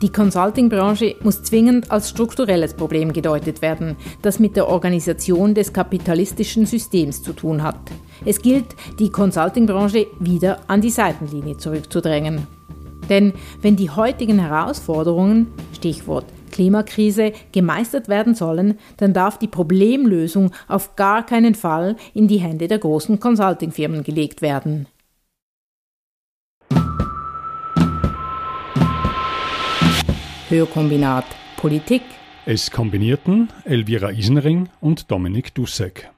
Die 0.00 0.10
Consulting-Branche 0.10 1.16
muss 1.22 1.42
zwingend 1.42 1.90
als 1.90 2.10
strukturelles 2.10 2.74
Problem 2.74 3.12
gedeutet 3.12 3.62
werden, 3.62 3.96
das 4.22 4.38
mit 4.38 4.56
der 4.56 4.68
Organisation 4.68 5.54
des 5.54 5.72
kapitalistischen 5.72 6.66
Systems 6.66 7.22
zu 7.22 7.32
tun 7.32 7.62
hat. 7.62 7.78
Es 8.24 8.40
gilt, 8.40 8.66
die 8.98 9.10
Consulting-Branche 9.10 10.06
wieder 10.18 10.60
an 10.68 10.80
die 10.80 10.90
Seitenlinie 10.90 11.56
zurückzudrängen. 11.56 12.46
Denn 13.08 13.32
wenn 13.60 13.76
die 13.76 13.90
heutigen 13.90 14.38
Herausforderungen, 14.38 15.48
Stichwort 15.72 16.26
Klimakrise 16.52 17.32
gemeistert 17.50 18.08
werden 18.08 18.36
sollen, 18.36 18.78
dann 18.98 19.12
darf 19.12 19.38
die 19.38 19.48
Problemlösung 19.48 20.52
auf 20.68 20.94
gar 20.94 21.26
keinen 21.26 21.56
Fall 21.56 21.96
in 22.14 22.28
die 22.28 22.38
Hände 22.38 22.68
der 22.68 22.78
großen 22.78 23.18
Consultingfirmen 23.18 24.04
gelegt 24.04 24.40
werden. 24.40 24.86
Hörkombinat 30.48 31.24
Politik. 31.56 32.02
Es 32.44 32.70
kombinierten 32.70 33.48
Elvira 33.64 34.10
Isenring 34.10 34.68
und 34.80 35.10
Dominik 35.10 35.54
Dussek. 35.54 36.11